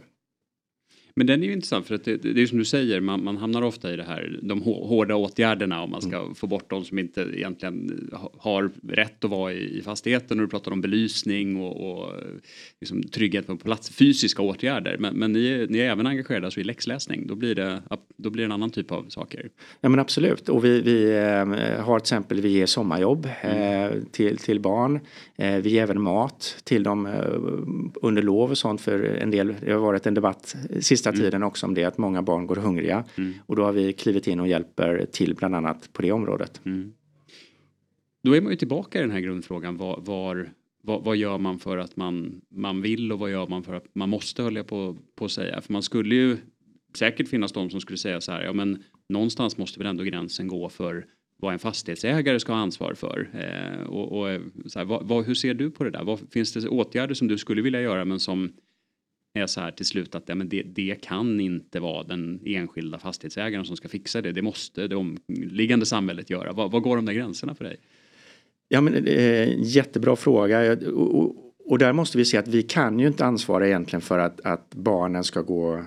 Men 1.15 1.27
den 1.27 1.43
är 1.43 1.47
ju 1.47 1.53
intressant 1.53 1.87
för 1.87 1.95
att 1.95 2.03
det, 2.03 2.17
det 2.17 2.41
är 2.41 2.47
som 2.47 2.57
du 2.57 2.65
säger, 2.65 2.99
man, 2.99 3.23
man, 3.23 3.37
hamnar 3.37 3.61
ofta 3.61 3.93
i 3.93 3.95
det 3.95 4.03
här, 4.03 4.39
de 4.41 4.61
hårda 4.61 5.15
åtgärderna 5.15 5.81
om 5.81 5.91
man 5.91 6.01
ska 6.01 6.19
mm. 6.19 6.35
få 6.35 6.47
bort 6.47 6.69
de 6.69 6.85
som 6.85 6.99
inte 6.99 7.21
egentligen 7.21 8.09
har 8.37 8.71
rätt 8.87 9.23
att 9.23 9.29
vara 9.29 9.53
i, 9.53 9.81
fastigheten. 9.81 10.39
Och 10.39 10.45
du 10.45 10.49
pratar 10.49 10.71
om 10.71 10.81
belysning 10.81 11.61
och, 11.61 11.91
och 11.91 12.11
liksom 12.81 13.03
trygghet 13.03 13.47
på 13.47 13.57
plats, 13.57 13.89
fysiska 13.89 14.41
åtgärder. 14.41 14.97
Men, 14.99 15.15
men 15.15 15.33
ni, 15.33 15.47
är, 15.47 15.67
ni 15.67 15.79
är 15.79 15.89
även 15.89 16.07
engagerade 16.07 16.47
alltså 16.47 16.59
i 16.59 16.63
läxläsning, 16.63 17.27
då 17.27 17.35
blir, 17.35 17.55
det, 17.55 17.81
då 18.17 18.29
blir 18.29 18.43
det 18.43 18.45
en 18.45 18.51
annan 18.51 18.69
typ 18.69 18.91
av 18.91 19.05
saker. 19.09 19.49
Ja 19.81 19.89
men 19.89 19.99
absolut, 19.99 20.49
och 20.49 20.65
vi, 20.65 20.81
vi 20.81 21.11
eh, 21.11 21.85
har 21.85 21.99
till 21.99 22.03
exempel, 22.03 22.41
vi 22.41 22.49
ger 22.49 22.65
sommarjobb 22.65 23.29
mm. 23.41 23.83
eh, 23.83 24.03
till, 24.11 24.37
till 24.37 24.59
barn. 24.59 24.99
Eh, 25.35 25.55
vi 25.55 25.69
ger 25.69 25.83
även 25.83 26.01
mat 26.01 26.57
till 26.63 26.83
dem 26.83 27.09
under 28.01 28.21
lov 28.21 28.51
och 28.51 28.57
sånt 28.57 28.81
för 28.81 29.03
en 29.03 29.31
del, 29.31 29.55
det 29.65 29.71
har 29.71 29.79
varit 29.79 30.07
en 30.07 30.13
debatt 30.13 30.55
sista 30.79 31.02
sista 31.03 31.09
mm. 31.09 31.21
tiden 31.21 31.43
också 31.43 31.65
om 31.65 31.73
det 31.73 31.83
att 31.83 31.97
många 31.97 32.21
barn 32.21 32.47
går 32.47 32.55
hungriga. 32.55 33.03
Mm. 33.17 33.33
Och 33.45 33.55
då 33.55 33.63
har 33.63 33.71
vi 33.71 33.93
klivit 33.93 34.27
in 34.27 34.39
och 34.39 34.47
hjälper 34.47 35.05
till 35.11 35.35
bland 35.35 35.55
annat 35.55 35.93
på 35.93 36.01
det 36.01 36.11
området. 36.11 36.61
Mm. 36.65 36.93
Då 38.23 38.35
är 38.35 38.41
man 38.41 38.51
ju 38.51 38.57
tillbaka 38.57 38.99
i 38.99 39.01
den 39.01 39.11
här 39.11 39.19
grundfrågan. 39.19 39.77
Var, 39.77 40.01
var, 40.01 40.49
vad, 40.83 41.03
vad, 41.03 41.15
gör 41.15 41.37
man 41.37 41.59
för 41.59 41.77
att 41.77 41.95
man, 41.95 42.41
man 42.49 42.81
vill 42.81 43.11
och 43.11 43.19
vad 43.19 43.31
gör 43.31 43.47
man 43.47 43.63
för 43.63 43.73
att 43.73 43.85
man 43.95 44.09
måste 44.09 44.43
höll 44.43 44.55
jag 44.55 44.67
på, 44.67 44.97
på 45.15 45.25
att 45.25 45.31
säga. 45.31 45.61
För 45.61 45.73
man 45.73 45.83
skulle 45.83 46.15
ju 46.15 46.37
säkert 46.95 47.27
finnas 47.27 47.51
de 47.51 47.69
som 47.69 47.81
skulle 47.81 47.97
säga 47.97 48.21
så 48.21 48.31
här, 48.31 48.43
ja 48.43 48.53
men 48.53 48.83
någonstans 49.09 49.57
måste 49.57 49.79
väl 49.79 49.87
ändå 49.87 50.03
gränsen 50.03 50.47
gå 50.47 50.69
för 50.69 51.05
vad 51.37 51.53
en 51.53 51.59
fastighetsägare 51.59 52.39
ska 52.39 52.53
ha 52.53 52.59
ansvar 52.59 52.93
för. 52.93 53.29
Eh, 53.33 53.83
och, 53.83 54.21
och 54.21 54.41
så 54.65 54.79
här, 54.79 54.85
vad, 54.85 55.07
vad, 55.07 55.25
hur 55.25 55.33
ser 55.33 55.53
du 55.53 55.71
på 55.71 55.83
det 55.83 55.91
där? 55.91 56.03
Vad, 56.03 56.19
finns 56.31 56.53
det 56.53 56.67
åtgärder 56.67 57.13
som 57.13 57.27
du 57.27 57.37
skulle 57.37 57.61
vilja 57.61 57.81
göra 57.81 58.05
men 58.05 58.19
som 58.19 58.53
är 59.33 59.47
så 59.47 59.61
här 59.61 59.71
till 59.71 59.85
slut 59.85 60.15
att 60.15 60.23
ja, 60.25 60.35
men 60.35 60.49
det, 60.49 60.63
det 60.63 60.95
kan 61.01 61.39
inte 61.39 61.79
vara 61.79 62.03
den 62.03 62.39
enskilda 62.45 62.99
fastighetsägaren 62.99 63.65
som 63.65 63.77
ska 63.77 63.87
fixa 63.87 64.21
det. 64.21 64.31
Det 64.31 64.41
måste 64.41 64.87
det 64.87 64.95
omliggande 64.95 65.85
samhället 65.85 66.29
göra. 66.29 66.53
Var, 66.53 66.69
var 66.69 66.79
går 66.79 66.95
de 66.95 67.05
där 67.05 67.13
gränserna 67.13 67.55
för 67.55 67.63
dig? 67.63 67.77
Ja, 68.67 68.81
men, 68.81 69.07
eh, 69.07 69.49
jättebra 69.59 70.15
fråga. 70.15 70.77
Och, 70.93 71.35
och 71.65 71.77
där 71.77 71.93
måste 71.93 72.17
vi 72.17 72.25
se 72.25 72.37
att 72.37 72.47
vi 72.47 72.63
kan 72.63 72.99
ju 72.99 73.07
inte 73.07 73.25
ansvara 73.25 73.67
egentligen 73.67 74.01
för 74.01 74.19
att, 74.19 74.41
att 74.41 74.75
barnen 74.75 75.23
ska 75.23 75.41
gå 75.41 75.85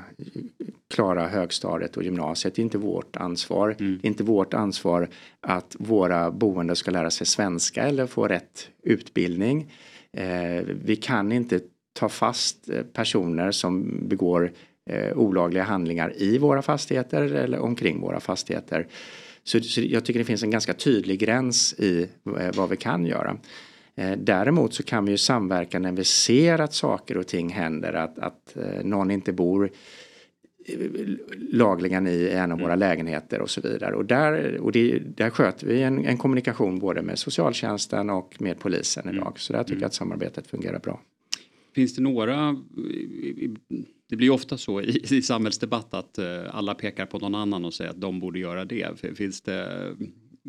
klara 0.94 1.28
högstadiet 1.28 1.96
och 1.96 2.04
gymnasiet. 2.04 2.54
Det 2.54 2.60
är 2.60 2.64
inte 2.64 2.78
vårt 2.78 3.16
ansvar. 3.16 3.76
Mm. 3.80 3.98
Det 4.02 4.06
är 4.06 4.10
inte 4.10 4.24
vårt 4.24 4.54
ansvar 4.54 5.08
att 5.40 5.76
våra 5.78 6.30
boende 6.30 6.76
ska 6.76 6.90
lära 6.90 7.10
sig 7.10 7.26
svenska 7.26 7.82
eller 7.82 8.06
få 8.06 8.28
rätt 8.28 8.68
utbildning. 8.82 9.72
Eh, 10.12 10.64
vi 10.84 10.96
kan 10.96 11.32
inte 11.32 11.60
ta 11.96 12.08
fast 12.08 12.68
eh, 12.68 12.82
personer 12.82 13.50
som 13.50 13.98
begår 14.08 14.52
eh, 14.90 15.18
olagliga 15.18 15.64
handlingar 15.64 16.12
i 16.16 16.38
våra 16.38 16.62
fastigheter 16.62 17.22
eller 17.22 17.58
omkring 17.58 18.00
våra 18.00 18.20
fastigheter. 18.20 18.86
Så, 19.44 19.60
så 19.60 19.80
jag 19.80 20.04
tycker 20.04 20.20
det 20.20 20.24
finns 20.24 20.42
en 20.42 20.50
ganska 20.50 20.74
tydlig 20.74 21.18
gräns 21.18 21.74
i 21.78 22.08
eh, 22.38 22.56
vad 22.56 22.68
vi 22.68 22.76
kan 22.76 23.06
göra. 23.06 23.36
Eh, 23.94 24.12
däremot 24.18 24.74
så 24.74 24.82
kan 24.82 25.04
vi 25.04 25.10
ju 25.10 25.18
samverka 25.18 25.78
när 25.78 25.92
vi 25.92 26.04
ser 26.04 26.60
att 26.60 26.74
saker 26.74 27.16
och 27.16 27.26
ting 27.26 27.48
händer, 27.48 27.92
att, 27.92 28.18
att 28.18 28.56
någon 28.82 29.10
inte 29.10 29.32
bor 29.32 29.70
lagligen 31.52 32.06
i 32.06 32.28
en 32.32 32.52
av 32.52 32.58
våra 32.58 32.72
mm. 32.72 32.78
lägenheter 32.78 33.40
och 33.40 33.50
så 33.50 33.60
vidare. 33.60 33.94
Och 33.94 34.04
där, 34.04 34.58
och 34.58 34.72
det, 34.72 34.98
där 34.98 35.30
sköter 35.30 35.66
vi 35.66 35.82
en, 35.82 36.04
en, 36.04 36.16
kommunikation 36.16 36.78
både 36.78 37.02
med 37.02 37.18
socialtjänsten 37.18 38.10
och 38.10 38.36
med 38.38 38.58
polisen 38.58 39.04
mm. 39.04 39.16
idag. 39.16 39.40
Så 39.40 39.52
där 39.52 39.62
tycker 39.62 39.72
jag 39.72 39.78
mm. 39.78 39.86
att 39.86 39.94
samarbetet 39.94 40.46
fungerar 40.46 40.78
bra. 40.78 41.00
Finns 41.76 41.94
det 41.94 42.02
några, 42.02 42.56
det 44.08 44.16
blir 44.16 44.30
ofta 44.30 44.58
så 44.58 44.80
i, 44.80 45.02
i 45.10 45.22
samhällsdebatt 45.22 45.94
att 45.94 46.18
alla 46.50 46.74
pekar 46.74 47.06
på 47.06 47.18
någon 47.18 47.34
annan 47.34 47.64
och 47.64 47.74
säger 47.74 47.90
att 47.90 48.00
de 48.00 48.20
borde 48.20 48.38
göra 48.38 48.64
det. 48.64 49.00
Finns 49.16 49.40
det 49.40 49.96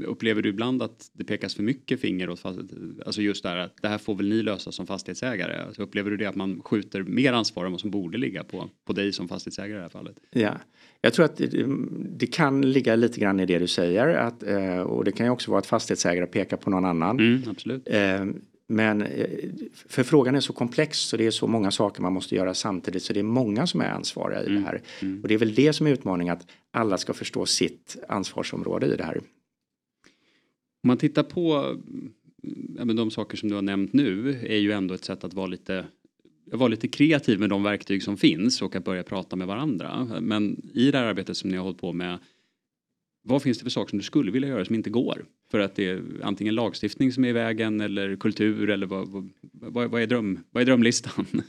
Upplever 0.05 0.41
du 0.41 0.49
ibland 0.49 0.81
att 0.81 1.11
det 1.13 1.23
pekas 1.23 1.55
för 1.55 1.63
mycket 1.63 2.01
finger 2.01 2.29
åt 2.29 2.45
alltså 3.05 3.21
just 3.21 3.43
det 3.43 3.49
här 3.49 3.57
att 3.57 3.77
det 3.81 3.87
här 3.87 3.97
får 3.97 4.15
väl 4.15 4.29
ni 4.29 4.43
lösa 4.43 4.71
som 4.71 4.87
fastighetsägare? 4.87 5.63
Alltså 5.67 5.81
upplever 5.81 6.11
du 6.11 6.17
det 6.17 6.25
att 6.25 6.35
man 6.35 6.61
skjuter 6.61 7.03
mer 7.03 7.33
ansvar 7.33 7.65
än 7.65 7.71
vad 7.71 7.81
som 7.81 7.91
borde 7.91 8.17
ligga 8.17 8.43
på, 8.43 8.69
på 8.85 8.93
dig 8.93 9.13
som 9.13 9.27
fastighetsägare 9.27 9.71
i 9.71 9.75
det 9.75 9.81
här 9.81 9.89
fallet? 9.89 10.15
Ja, 10.31 10.53
jag 11.01 11.13
tror 11.13 11.25
att 11.25 11.37
det, 11.37 11.65
det 12.17 12.27
kan 12.27 12.61
ligga 12.61 12.95
lite 12.95 13.19
grann 13.19 13.39
i 13.39 13.45
det 13.45 13.59
du 13.59 13.67
säger 13.67 14.07
att, 14.07 14.43
eh, 14.43 14.79
och 14.79 15.03
det 15.03 15.11
kan 15.11 15.25
ju 15.25 15.31
också 15.31 15.51
vara 15.51 15.59
att 15.59 15.67
fastighetsägare 15.67 16.25
pekar 16.25 16.57
på 16.57 16.69
någon 16.69 16.85
annan. 16.85 17.19
Mm, 17.19 17.41
absolut. 17.49 17.87
Men 18.67 19.01
eh, 19.01 19.27
för 19.73 20.03
frågan 20.03 20.36
är 20.36 20.39
så 20.39 20.53
komplex 20.53 20.99
så 20.99 21.17
det 21.17 21.25
är 21.25 21.32
så 21.32 21.47
många 21.47 21.71
saker 21.71 22.01
man 22.01 22.13
måste 22.13 22.36
göra 22.36 22.53
samtidigt 22.53 23.03
så 23.03 23.13
det 23.13 23.19
är 23.19 23.23
många 23.23 23.67
som 23.67 23.82
är 23.82 23.89
ansvariga 23.89 24.43
i 24.43 24.47
mm. 24.47 24.62
det 24.62 24.67
här. 24.67 24.82
Mm. 25.01 25.21
Och 25.21 25.27
det 25.27 25.34
är 25.34 25.38
väl 25.38 25.56
det 25.56 25.73
som 25.73 25.88
är 25.88 25.91
utmaningen 25.91 26.34
att 26.34 26.47
alla 26.71 26.97
ska 26.97 27.13
förstå 27.13 27.45
sitt 27.45 27.97
ansvarsområde 28.08 28.93
i 28.93 28.95
det 28.95 29.03
här. 29.03 29.17
Om 30.84 30.88
man 30.88 30.97
tittar 30.97 31.23
på 31.23 31.77
ja, 32.77 32.86
men 32.86 32.95
de 32.95 33.12
saker 33.12 33.38
som 33.38 33.49
du 33.49 33.56
har 33.56 33.62
nämnt 33.62 33.93
nu 33.93 34.39
är 34.43 34.58
ju 34.58 34.71
ändå 34.71 34.93
ett 34.93 35.06
sätt 35.06 35.23
att 35.23 35.34
vara 35.34 35.47
lite 35.47 35.86
vara 36.51 36.67
lite 36.67 36.88
kreativ 36.88 37.39
med 37.39 37.49
de 37.49 37.63
verktyg 37.63 38.03
som 38.03 38.17
finns 38.17 38.62
och 38.62 38.75
att 38.75 38.84
börja 38.84 39.03
prata 39.03 39.36
med 39.36 39.47
varandra. 39.47 40.19
Men 40.21 40.69
i 40.73 40.91
det 40.91 40.97
här 40.97 41.06
arbetet 41.06 41.38
som 41.38 41.49
ni 41.49 41.58
har 41.58 41.63
hållit 41.63 41.82
på 41.82 41.93
med 41.93 42.19
vad 43.27 43.41
finns 43.41 43.57
det 43.57 43.63
för 43.63 43.71
saker 43.71 43.89
som 43.89 43.99
du 43.99 44.03
skulle 44.03 44.31
vilja 44.31 44.49
göra 44.49 44.65
som 44.65 44.75
inte 44.75 44.89
går? 44.89 45.25
För 45.51 45.59
att 45.59 45.75
det 45.75 45.89
är 45.89 46.01
antingen 46.23 46.55
lagstiftning 46.55 47.11
som 47.11 47.25
är 47.25 47.29
i 47.29 47.33
vägen 47.33 47.81
eller 47.81 48.15
kultur 48.15 48.69
eller 48.69 48.87
vad, 48.87 49.29
vad, 49.51 49.91
vad, 49.91 50.01
är, 50.01 50.07
dröm, 50.07 50.39
vad 50.51 50.61
är 50.61 50.65
drömlistan? 50.65 51.25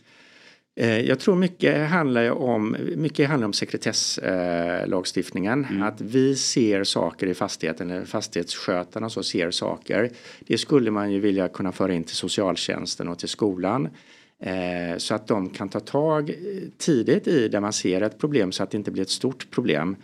Eh, 0.80 1.00
jag 1.00 1.18
tror 1.18 1.36
mycket 1.36 1.90
handlar 1.90 2.30
om, 2.30 2.76
mycket 2.96 3.28
handlar 3.28 3.46
om 3.46 3.52
sekretesslagstiftningen. 3.52 5.64
Mm. 5.64 5.82
Att 5.82 6.00
vi 6.00 6.36
ser 6.36 6.84
saker 6.84 7.26
i 7.26 7.34
fastigheten, 7.34 7.90
eller 7.90 8.04
fastighetsskötarna 8.04 9.10
så 9.10 9.22
ser 9.22 9.50
saker. 9.50 10.10
Det 10.40 10.58
skulle 10.58 10.90
man 10.90 11.12
ju 11.12 11.20
vilja 11.20 11.48
kunna 11.48 11.72
föra 11.72 11.94
in 11.94 12.04
till 12.04 12.16
socialtjänsten 12.16 13.08
och 13.08 13.18
till 13.18 13.28
skolan. 13.28 13.88
Eh, 14.42 14.96
så 14.96 15.14
att 15.14 15.26
de 15.26 15.50
kan 15.50 15.68
ta 15.68 15.80
tag 15.80 16.34
tidigt 16.76 17.28
i 17.28 17.48
där 17.48 17.60
man 17.60 17.72
ser 17.72 18.00
ett 18.00 18.18
problem 18.18 18.52
så 18.52 18.62
att 18.62 18.70
det 18.70 18.76
inte 18.76 18.90
blir 18.90 19.02
ett 19.02 19.10
stort 19.10 19.50
problem. 19.50 19.96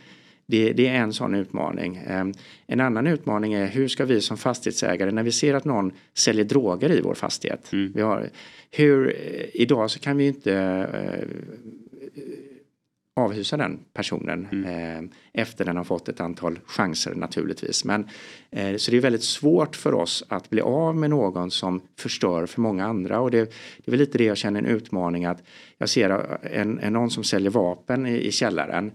Det, 0.46 0.72
det, 0.72 0.86
är 0.86 0.94
en 0.94 1.12
sån 1.12 1.34
utmaning. 1.34 2.00
Ehm, 2.06 2.32
en 2.66 2.80
annan 2.80 3.06
utmaning 3.06 3.52
är 3.52 3.66
hur 3.66 3.88
ska 3.88 4.04
vi 4.04 4.20
som 4.20 4.36
fastighetsägare 4.36 5.10
när 5.10 5.22
vi 5.22 5.32
ser 5.32 5.54
att 5.54 5.64
någon 5.64 5.92
säljer 6.14 6.44
droger 6.44 6.92
i 6.92 7.00
vår 7.00 7.14
fastighet. 7.14 7.72
Mm. 7.72 7.92
Vi 7.94 8.02
har, 8.02 8.30
hur, 8.70 9.08
eh, 9.08 9.62
idag 9.62 9.90
så 9.90 9.98
kan 9.98 10.16
vi 10.16 10.26
inte 10.26 10.54
eh, 10.54 11.28
avhysa 13.16 13.56
den 13.56 13.78
personen 13.92 14.48
mm. 14.52 14.64
eh, 14.64 15.10
efter 15.32 15.64
den 15.64 15.76
har 15.76 15.84
fått 15.84 16.08
ett 16.08 16.20
antal 16.20 16.58
chanser 16.66 17.14
naturligtvis. 17.14 17.84
Men, 17.84 18.08
eh, 18.50 18.76
så 18.76 18.90
det 18.90 18.96
är 18.96 19.00
väldigt 19.00 19.24
svårt 19.24 19.76
för 19.76 19.94
oss 19.94 20.24
att 20.28 20.50
bli 20.50 20.60
av 20.60 20.96
med 20.96 21.10
någon 21.10 21.50
som 21.50 21.80
förstör 21.98 22.46
för 22.46 22.60
många 22.60 22.86
andra 22.86 23.20
och 23.20 23.30
det, 23.30 23.38
det 23.38 23.86
är 23.86 23.90
väl 23.90 24.00
lite 24.00 24.18
det 24.18 24.24
jag 24.24 24.36
känner 24.36 24.60
en 24.60 24.66
utmaning 24.66 25.24
att 25.24 25.42
jag 25.78 25.88
ser 25.88 26.38
en, 26.42 26.78
en 26.78 26.92
någon 26.92 27.10
som 27.10 27.24
säljer 27.24 27.50
vapen 27.50 28.06
i, 28.06 28.16
i 28.16 28.32
källaren 28.32 28.86
Eh, 28.86 28.92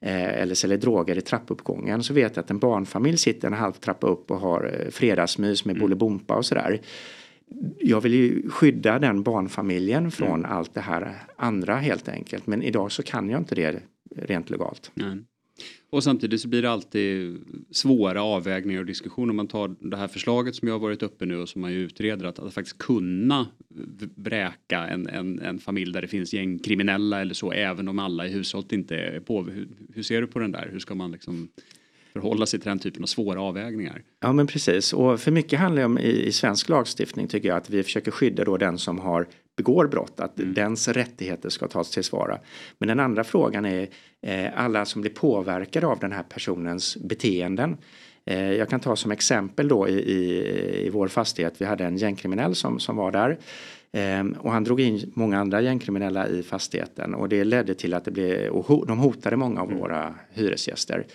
eller 0.00 0.54
säljer 0.54 0.78
droger 0.78 1.18
i 1.18 1.20
trappuppgången 1.20 2.02
så 2.02 2.14
vet 2.14 2.36
jag 2.36 2.42
att 2.42 2.50
en 2.50 2.58
barnfamilj 2.58 3.18
sitter 3.18 3.48
en 3.48 3.54
halv 3.54 3.72
trappa 3.72 4.06
upp 4.06 4.30
och 4.30 4.40
har 4.40 4.64
eh, 4.64 4.90
fredagsmys 4.90 5.64
med 5.64 5.76
mm. 5.76 5.80
Bolibompa 5.80 6.36
och 6.36 6.46
sådär. 6.46 6.80
Jag 7.78 8.00
vill 8.00 8.14
ju 8.14 8.50
skydda 8.50 8.98
den 8.98 9.22
barnfamiljen 9.22 10.10
från 10.10 10.38
mm. 10.38 10.50
allt 10.50 10.74
det 10.74 10.80
här 10.80 11.14
andra 11.36 11.76
helt 11.76 12.08
enkelt. 12.08 12.46
Men 12.46 12.62
idag 12.62 12.92
så 12.92 13.02
kan 13.02 13.30
jag 13.30 13.40
inte 13.40 13.54
det 13.54 13.82
rent 14.16 14.50
legalt. 14.50 14.90
Nej. 14.94 15.18
Och 15.90 16.04
samtidigt 16.04 16.40
så 16.40 16.48
blir 16.48 16.62
det 16.62 16.70
alltid 16.70 17.38
svåra 17.70 18.22
avvägningar 18.22 18.80
och 18.80 18.86
diskussioner. 18.86 19.30
Om 19.30 19.36
man 19.36 19.48
tar 19.48 19.74
det 19.80 19.96
här 19.96 20.08
förslaget 20.08 20.54
som 20.54 20.68
jag 20.68 20.74
har 20.74 20.80
varit 20.80 21.02
uppe 21.02 21.26
nu 21.26 21.36
och 21.36 21.48
som 21.48 21.60
man 21.60 21.72
ju 21.72 21.78
utreder 21.78 22.26
att, 22.26 22.38
att 22.38 22.54
faktiskt 22.54 22.78
kunna 22.78 23.46
bräka 24.14 24.86
en, 24.86 25.06
en, 25.06 25.40
en, 25.40 25.58
familj 25.58 25.92
där 25.92 26.02
det 26.02 26.08
finns 26.08 26.32
gängkriminella 26.32 27.20
eller 27.20 27.34
så 27.34 27.52
även 27.52 27.88
om 27.88 27.98
alla 27.98 28.26
i 28.26 28.30
hushållet 28.30 28.72
inte 28.72 28.96
är 28.96 29.20
på. 29.20 29.42
Hur, 29.42 29.68
hur 29.94 30.02
ser 30.02 30.20
du 30.20 30.26
på 30.26 30.38
den 30.38 30.52
där? 30.52 30.68
Hur 30.72 30.78
ska 30.78 30.94
man 30.94 31.12
liksom 31.12 31.48
förhålla 32.12 32.46
sig 32.46 32.60
till 32.60 32.68
den 32.68 32.78
typen 32.78 33.02
av 33.02 33.06
svåra 33.06 33.40
avvägningar. 33.40 34.02
Ja 34.20 34.32
men 34.32 34.46
precis 34.46 34.92
och 34.92 35.20
för 35.20 35.30
mycket 35.30 35.58
handlar 35.58 35.82
det 35.82 35.86
om 35.86 35.98
i, 35.98 36.26
i 36.26 36.32
svensk 36.32 36.68
lagstiftning 36.68 37.28
tycker 37.28 37.48
jag 37.48 37.56
att 37.56 37.70
vi 37.70 37.82
försöker 37.82 38.10
skydda 38.10 38.44
då 38.44 38.56
den 38.56 38.78
som 38.78 38.98
har 38.98 39.26
begår 39.58 39.86
brott, 39.86 40.20
att 40.20 40.38
mm. 40.38 40.54
dens 40.54 40.88
rättigheter 40.88 41.48
ska 41.48 41.68
tas 41.68 41.90
tillvara. 41.90 42.38
Men 42.78 42.88
den 42.88 43.00
andra 43.00 43.24
frågan 43.24 43.64
är 43.64 43.88
eh, 44.22 44.46
alla 44.56 44.84
som 44.84 45.00
blir 45.00 45.12
påverkade 45.12 45.86
av 45.86 45.98
den 45.98 46.12
här 46.12 46.22
personens 46.22 46.96
beteenden. 46.96 47.76
Eh, 48.24 48.52
jag 48.52 48.68
kan 48.68 48.80
ta 48.80 48.96
som 48.96 49.10
exempel 49.10 49.68
då 49.68 49.88
i, 49.88 49.92
i, 49.92 50.86
i 50.86 50.90
vår 50.90 51.08
fastighet, 51.08 51.54
vi 51.58 51.64
hade 51.64 51.84
en 51.84 51.96
gängkriminell 51.96 52.54
som, 52.54 52.80
som 52.80 52.96
var 52.96 53.10
där. 53.10 53.38
Eh, 53.92 54.26
och 54.38 54.52
han 54.52 54.64
drog 54.64 54.80
in 54.80 55.12
många 55.14 55.38
andra 55.38 55.60
gängkriminella 55.60 56.28
i 56.28 56.42
fastigheten 56.42 57.14
och 57.14 57.28
det 57.28 57.44
ledde 57.44 57.74
till 57.74 57.94
att 57.94 58.04
det 58.04 58.10
blev, 58.10 58.50
och 58.50 58.86
de 58.86 58.98
hotade 58.98 59.36
många 59.36 59.60
av 59.60 59.68
mm. 59.68 59.80
våra 59.80 60.14
hyresgäster. 60.32 61.06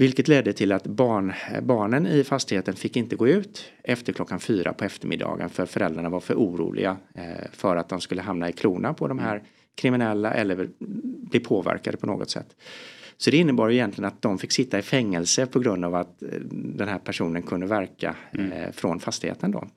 Vilket 0.00 0.28
ledde 0.28 0.52
till 0.52 0.72
att 0.72 0.86
barn, 0.86 1.32
barnen 1.62 2.06
i 2.06 2.24
fastigheten 2.24 2.74
fick 2.74 2.96
inte 2.96 3.16
gå 3.16 3.28
ut 3.28 3.72
efter 3.82 4.12
klockan 4.12 4.40
fyra 4.40 4.72
på 4.72 4.84
eftermiddagen 4.84 5.50
för 5.50 5.66
föräldrarna 5.66 6.08
var 6.08 6.20
för 6.20 6.34
oroliga 6.34 6.96
eh, 7.14 7.24
för 7.52 7.76
att 7.76 7.88
de 7.88 8.00
skulle 8.00 8.22
hamna 8.22 8.48
i 8.48 8.52
klona 8.52 8.94
på 8.94 9.08
de 9.08 9.18
här 9.18 9.42
kriminella 9.74 10.34
eller 10.34 10.68
bli 11.30 11.40
påverkade 11.40 11.96
på 11.96 12.06
något 12.06 12.30
sätt. 12.30 12.56
Så 13.16 13.30
det 13.30 13.36
innebar 13.36 13.70
egentligen 13.70 14.08
att 14.08 14.22
de 14.22 14.38
fick 14.38 14.52
sitta 14.52 14.78
i 14.78 14.82
fängelse 14.82 15.46
på 15.46 15.58
grund 15.58 15.84
av 15.84 15.94
att 15.94 16.22
eh, 16.22 16.28
den 16.50 16.88
här 16.88 16.98
personen 16.98 17.42
kunde 17.42 17.66
verka 17.66 18.16
mm. 18.32 18.52
Eh, 18.52 18.70
från 18.72 19.00
fastigheten 19.00 19.50
då. 19.50 19.68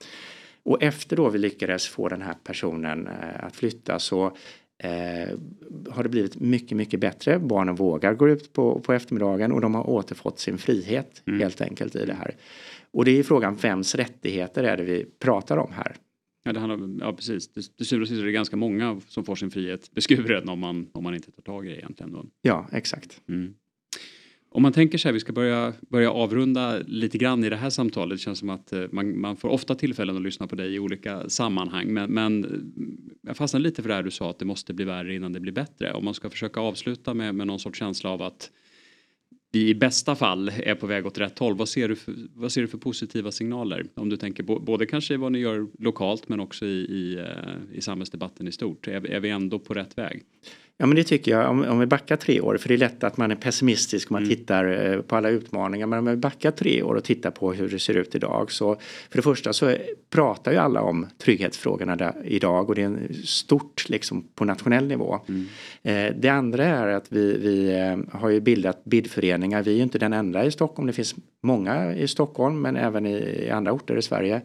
Och 0.64 0.84
efter 0.84 1.16
då 1.16 1.30
vi 1.30 1.38
lyckades 1.38 1.88
få 1.88 2.10
den 2.10 2.22
här 2.22 2.36
personen 2.44 3.10
att 3.40 3.56
flytta 3.56 4.00
så 4.00 4.38
eh, 4.84 5.38
har 5.90 6.04
det 6.04 6.10
blivit 6.10 6.40
mycket, 6.40 6.78
mycket 6.78 7.00
bättre. 7.00 7.40
Barnen 7.40 7.76
vågar 7.76 8.14
gå 8.14 8.30
ut 8.30 8.54
på, 8.54 8.80
på 8.80 8.94
eftermiddagen 8.94 9.52
och 9.52 9.62
de 9.62 9.76
har 9.76 9.90
återfått 9.90 10.40
sin 10.40 10.58
frihet 10.58 11.24
mm. 11.26 11.40
helt 11.40 11.62
enkelt 11.62 11.96
i 11.96 12.06
det 12.06 12.14
här. 12.14 12.36
Och 12.92 13.06
det 13.06 13.20
är 13.20 13.24
frågan 13.24 13.56
vems 13.56 13.96
rättigheter 13.96 14.64
är 14.64 14.78
det 14.78 14.84
vi 14.84 15.06
pratar 15.20 15.58
om 15.58 15.72
här? 15.72 15.96
Ja, 16.44 16.54
det 16.54 16.60
handlar, 16.60 17.06
ja 17.06 17.14
precis. 17.14 17.54
Till 17.54 17.86
syvende 17.86 18.02
och 18.04 18.08
sist 18.08 18.22
är 18.22 18.26
det 18.26 18.32
ganska 18.32 18.56
många 18.56 19.02
som 19.08 19.26
får 19.26 19.36
sin 19.36 19.52
frihet 19.52 19.92
beskuren 19.92 20.50
om 20.50 20.60
man, 20.60 20.90
om 20.92 21.04
man 21.04 21.16
inte 21.16 21.32
tar 21.32 21.42
tag 21.42 21.68
i 21.68 21.70
det 21.70 21.78
egentligen. 21.78 22.12
Då. 22.12 22.26
Ja, 22.42 22.68
exakt. 22.72 23.22
Mm. 23.30 23.54
Om 24.56 24.62
man 24.62 24.74
tänker 24.74 24.98
sig, 24.98 25.12
vi 25.12 25.20
ska 25.20 25.34
börja, 25.34 25.74
börja 25.90 26.12
avrunda 26.12 26.80
lite 26.88 27.18
grann 27.18 27.44
i 27.44 27.50
det 27.50 27.56
här 27.56 27.70
samtalet. 27.70 28.18
Det 28.18 28.22
känns 28.22 28.40
som 28.40 28.50
att 28.50 28.74
eh, 28.74 28.84
man, 28.92 29.20
man 29.20 29.38
får 29.38 29.50
ofta 29.50 29.76
tillfällen 29.76 30.16
att 30.16 30.22
lyssna 30.22 30.48
på 30.48 30.56
dig 30.56 30.76
i 30.76 30.80
olika 30.80 31.30
sammanhang. 31.30 31.94
Men, 31.94 32.12
men 32.12 32.46
eh, 32.46 32.50
jag 33.28 33.38
fastnade 33.38 33.64
lite 33.64 33.82
för 33.82 33.90
det 33.90 33.96
här 33.96 34.04
du 34.04 34.12
sa 34.12 34.30
att 34.30 34.40
det 34.40 34.46
måste 34.46 34.74
bli 34.74 34.86
värre 34.86 35.16
innan 35.16 35.34
det 35.34 35.40
blir 35.40 35.54
bättre. 35.54 35.94
Om 35.94 36.06
man 36.06 36.14
ska 36.14 36.30
försöka 36.30 36.60
avsluta 36.60 37.14
med, 37.14 37.36
med 37.36 37.48
någon 37.48 37.60
sorts 37.60 37.80
känsla 37.80 38.10
av 38.10 38.22
att 38.22 38.52
vi 39.52 39.70
i 39.70 39.76
bästa 39.76 40.16
fall 40.16 40.50
är 40.50 40.76
på 40.76 40.88
väg 40.88 41.06
åt 41.06 41.18
rätt 41.18 41.40
håll. 41.40 41.56
Vad 41.56 41.70
ser 41.70 41.90
du 41.90 41.96
för, 41.96 42.14
vad 42.36 42.52
ser 42.52 42.62
du 42.62 42.68
för 42.68 42.78
positiva 42.78 43.32
signaler? 43.32 43.86
Om 43.96 44.10
du 44.10 44.18
tänker 44.18 44.44
både 44.44 44.86
kanske 44.86 45.18
vad 45.18 45.32
ni 45.32 45.40
gör 45.40 45.68
lokalt 45.80 46.30
men 46.30 46.40
också 46.40 46.66
i, 46.66 46.70
i, 46.70 47.16
eh, 47.16 47.78
i 47.78 47.82
samhällsdebatten 47.82 48.48
i 48.48 48.52
stort. 48.52 48.88
Är, 48.88 49.12
är 49.12 49.20
vi 49.20 49.30
ändå 49.30 49.60
på 49.60 49.74
rätt 49.74 49.98
väg? 49.98 50.24
Ja 50.78 50.86
men 50.86 50.96
det 50.96 51.04
tycker 51.04 51.32
jag, 51.32 51.50
om, 51.50 51.64
om 51.64 51.80
vi 51.80 51.86
backar 51.86 52.16
tre 52.16 52.42
år, 52.42 52.58
för 52.58 52.68
det 52.68 52.76
är 52.76 52.78
lätt 52.78 53.04
att 53.04 53.18
man 53.18 53.32
är 53.32 53.36
pessimistisk 53.36 54.12
om 54.12 54.16
man 54.16 54.24
mm. 54.24 54.36
tittar 54.36 54.92
eh, 54.92 55.02
på 55.02 55.16
alla 55.16 55.30
utmaningar. 55.30 55.88
Men 55.88 56.00
om 56.00 56.06
vi 56.06 56.16
backar 56.16 56.52
tre 56.52 56.84
år 56.84 56.96
och 56.96 57.04
tittar 57.04 57.32
på 57.32 57.54
hur 57.54 57.70
det 57.70 57.80
ser 57.80 57.98
ut 57.98 58.16
idag 58.16 58.52
så 58.52 58.76
för 59.10 59.18
det 59.18 59.22
första 59.22 59.54
så 59.54 59.76
pratar 60.10 60.52
ju 60.52 60.58
alla 60.58 60.82
om 60.82 61.08
trygghetsfrågorna 61.18 61.96
där, 61.96 62.14
idag 62.24 62.70
och 62.70 62.76
det 62.76 62.82
är 62.82 63.14
stort 63.26 63.90
liksom 63.90 64.28
på 64.36 64.46
nationell 64.46 64.88
nivå. 64.88 65.20
Mm. 65.28 65.46
Eh, 65.84 66.16
det 66.20 66.30
andra 66.30 66.66
är 66.66 66.88
att 66.88 67.12
vi, 67.12 67.38
vi 67.38 67.80
eh, 67.80 68.20
har 68.20 68.30
ju 68.30 68.40
bildat 68.40 68.86
bidföreningar. 68.86 69.64
Vi 69.64 69.72
är 69.72 69.76
ju 69.76 69.84
inte 69.84 70.00
den 70.00 70.14
enda 70.14 70.46
i 70.46 70.52
Stockholm, 70.52 70.88
det 70.88 70.94
finns 70.94 71.16
många 71.42 71.96
i 71.96 72.08
Stockholm 72.08 72.62
men 72.62 72.76
även 72.76 73.06
i, 73.06 73.46
i 73.48 73.50
andra 73.50 73.72
orter 73.72 73.98
i 73.98 74.02
Sverige 74.02 74.42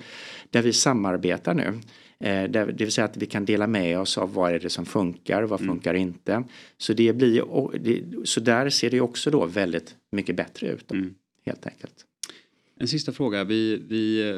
där 0.51 0.63
vi 0.63 0.73
samarbetar 0.73 1.55
nu. 1.55 1.81
Eh, 2.25 2.45
det 2.45 2.65
vill 2.65 2.93
säga 2.93 3.05
att 3.05 3.17
vi 3.17 3.27
kan 3.27 3.45
dela 3.45 3.67
med 3.67 3.99
oss 3.99 4.19
av 4.19 4.35
vad 4.35 4.53
är 4.53 4.59
det 4.59 4.71
som 4.71 4.87
funkar 4.87 5.43
och 5.43 5.49
vad 5.49 5.61
mm. 5.61 5.73
funkar 5.75 5.95
inte. 5.95 6.45
Så, 6.79 6.93
det 6.93 7.13
blir, 7.13 8.25
så 8.25 8.41
där 8.41 8.71
ser 8.71 8.91
det 8.91 9.01
också 9.01 9.31
då 9.31 9.47
väldigt 9.47 9.97
mycket 10.13 10.37
bättre 10.37 10.67
ut. 10.67 10.89
Då, 10.89 10.95
mm. 10.95 11.15
Helt 11.47 11.67
enkelt. 11.67 12.05
En 12.81 12.89
sista 12.89 13.13
fråga. 13.13 13.45
Vi, 13.45 13.77
vi 13.89 14.31
eh, 14.31 14.37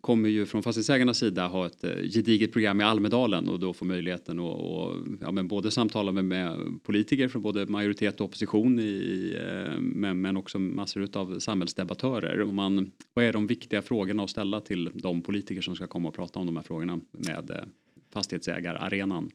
kommer 0.00 0.28
ju 0.28 0.46
från 0.46 0.62
Fastighetsägarnas 0.62 1.18
sida 1.18 1.46
ha 1.46 1.66
ett 1.66 1.84
eh, 1.84 1.90
gediget 1.90 2.52
program 2.52 2.80
i 2.80 2.84
Almedalen 2.84 3.48
och 3.48 3.60
då 3.60 3.72
få 3.72 3.84
möjligheten 3.84 4.38
att 4.38 4.44
och, 4.44 4.96
ja, 5.20 5.32
men 5.32 5.48
både 5.48 5.70
samtala 5.70 6.12
med, 6.12 6.24
med, 6.24 6.58
politiker 6.82 7.28
från 7.28 7.42
både 7.42 7.66
majoritet 7.66 8.20
och 8.20 8.26
opposition 8.26 8.80
i, 8.80 9.36
eh, 9.38 9.80
men, 9.80 10.20
men 10.20 10.36
också 10.36 10.58
massor 10.58 11.08
av 11.12 11.38
samhällsdebattörer. 11.38 12.40
Och 12.40 12.54
man, 12.54 12.90
vad 13.14 13.24
är 13.24 13.32
de 13.32 13.46
viktiga 13.46 13.82
frågorna 13.82 14.24
att 14.24 14.30
ställa 14.30 14.60
till 14.60 14.90
de 14.94 15.22
politiker 15.22 15.62
som 15.62 15.76
ska 15.76 15.86
komma 15.86 16.08
och 16.08 16.14
prata 16.14 16.40
om 16.40 16.46
de 16.46 16.56
här 16.56 16.64
frågorna 16.64 17.00
med 17.10 17.64
fastighetsägararenan? 18.12 19.30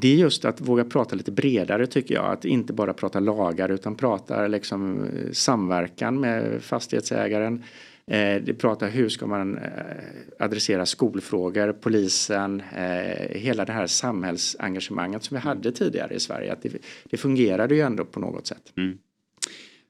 Det 0.00 0.08
är 0.08 0.16
just 0.16 0.44
att 0.44 0.60
våga 0.60 0.84
prata 0.84 1.16
lite 1.16 1.32
bredare 1.32 1.86
tycker 1.86 2.14
jag. 2.14 2.32
Att 2.32 2.44
inte 2.44 2.72
bara 2.72 2.92
prata 2.92 3.20
lagar 3.20 3.68
utan 3.68 3.94
prata 3.94 4.46
liksom 4.46 5.04
eh, 5.04 5.32
samverkan 5.32 6.20
med 6.20 6.62
fastighetsägaren. 6.62 7.62
Eh, 8.06 8.42
det 8.42 8.54
pratar 8.58 8.88
hur 8.88 9.08
ska 9.08 9.26
man 9.26 9.58
eh, 9.58 9.70
adressera 10.38 10.86
skolfrågor, 10.86 11.72
polisen, 11.72 12.62
eh, 12.76 13.38
hela 13.38 13.64
det 13.64 13.72
här 13.72 13.86
samhällsengagemanget 13.86 15.24
som 15.24 15.34
vi 15.34 15.40
hade 15.40 15.72
tidigare 15.72 16.14
i 16.14 16.20
Sverige. 16.20 16.52
Att 16.52 16.62
det, 16.62 16.72
det 17.10 17.16
fungerade 17.16 17.74
ju 17.74 17.80
ändå 17.80 18.04
på 18.04 18.20
något 18.20 18.46
sätt. 18.46 18.72
Mm. 18.76 18.98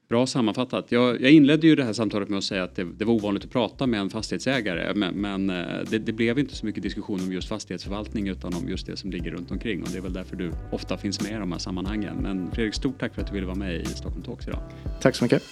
Bra 0.09 0.27
sammanfattat. 0.27 0.91
Jag, 0.91 1.21
jag, 1.21 1.31
inledde 1.31 1.67
ju 1.67 1.75
det 1.75 1.83
här 1.83 1.93
samtalet 1.93 2.29
med 2.29 2.37
att 2.37 2.43
säga 2.43 2.63
att 2.63 2.75
det, 2.75 2.83
det 2.83 3.05
var 3.05 3.13
ovanligt 3.13 3.45
att 3.45 3.51
prata 3.51 3.87
med 3.87 3.99
en 3.99 4.09
fastighetsägare 4.09 4.93
men, 4.95 5.15
men 5.15 5.49
eh, 5.49 5.55
det, 5.89 5.99
det, 5.99 6.11
blev 6.11 6.39
inte 6.39 6.55
så 6.55 6.65
mycket 6.65 6.83
diskussion 6.83 7.19
om 7.19 7.31
just 7.33 7.47
fastighetsförvaltning 7.47 8.27
utan 8.27 8.53
om 8.53 8.69
just 8.69 8.87
det 8.87 8.97
som 8.97 9.11
ligger 9.11 9.31
runt 9.31 9.51
omkring 9.51 9.83
och 9.83 9.89
det 9.91 9.97
är 9.97 10.01
väl 10.01 10.13
därför 10.13 10.35
du 10.35 10.51
ofta 10.71 10.97
finns 10.97 11.21
med 11.21 11.31
i 11.31 11.35
de 11.35 11.51
här 11.51 11.59
sammanhangen. 11.59 12.15
Men 12.15 12.51
Fredrik, 12.51 12.73
stort 12.73 12.99
tack 12.99 13.15
för 13.15 13.21
att 13.21 13.27
du 13.27 13.33
ville 13.33 13.45
vara 13.45 13.57
med 13.57 13.81
i 13.81 13.85
Stockholm 13.85 14.23
Talks 14.23 14.47
idag. 14.47 14.61
Tack 15.01 15.15
så 15.15 15.23
mycket. 15.23 15.43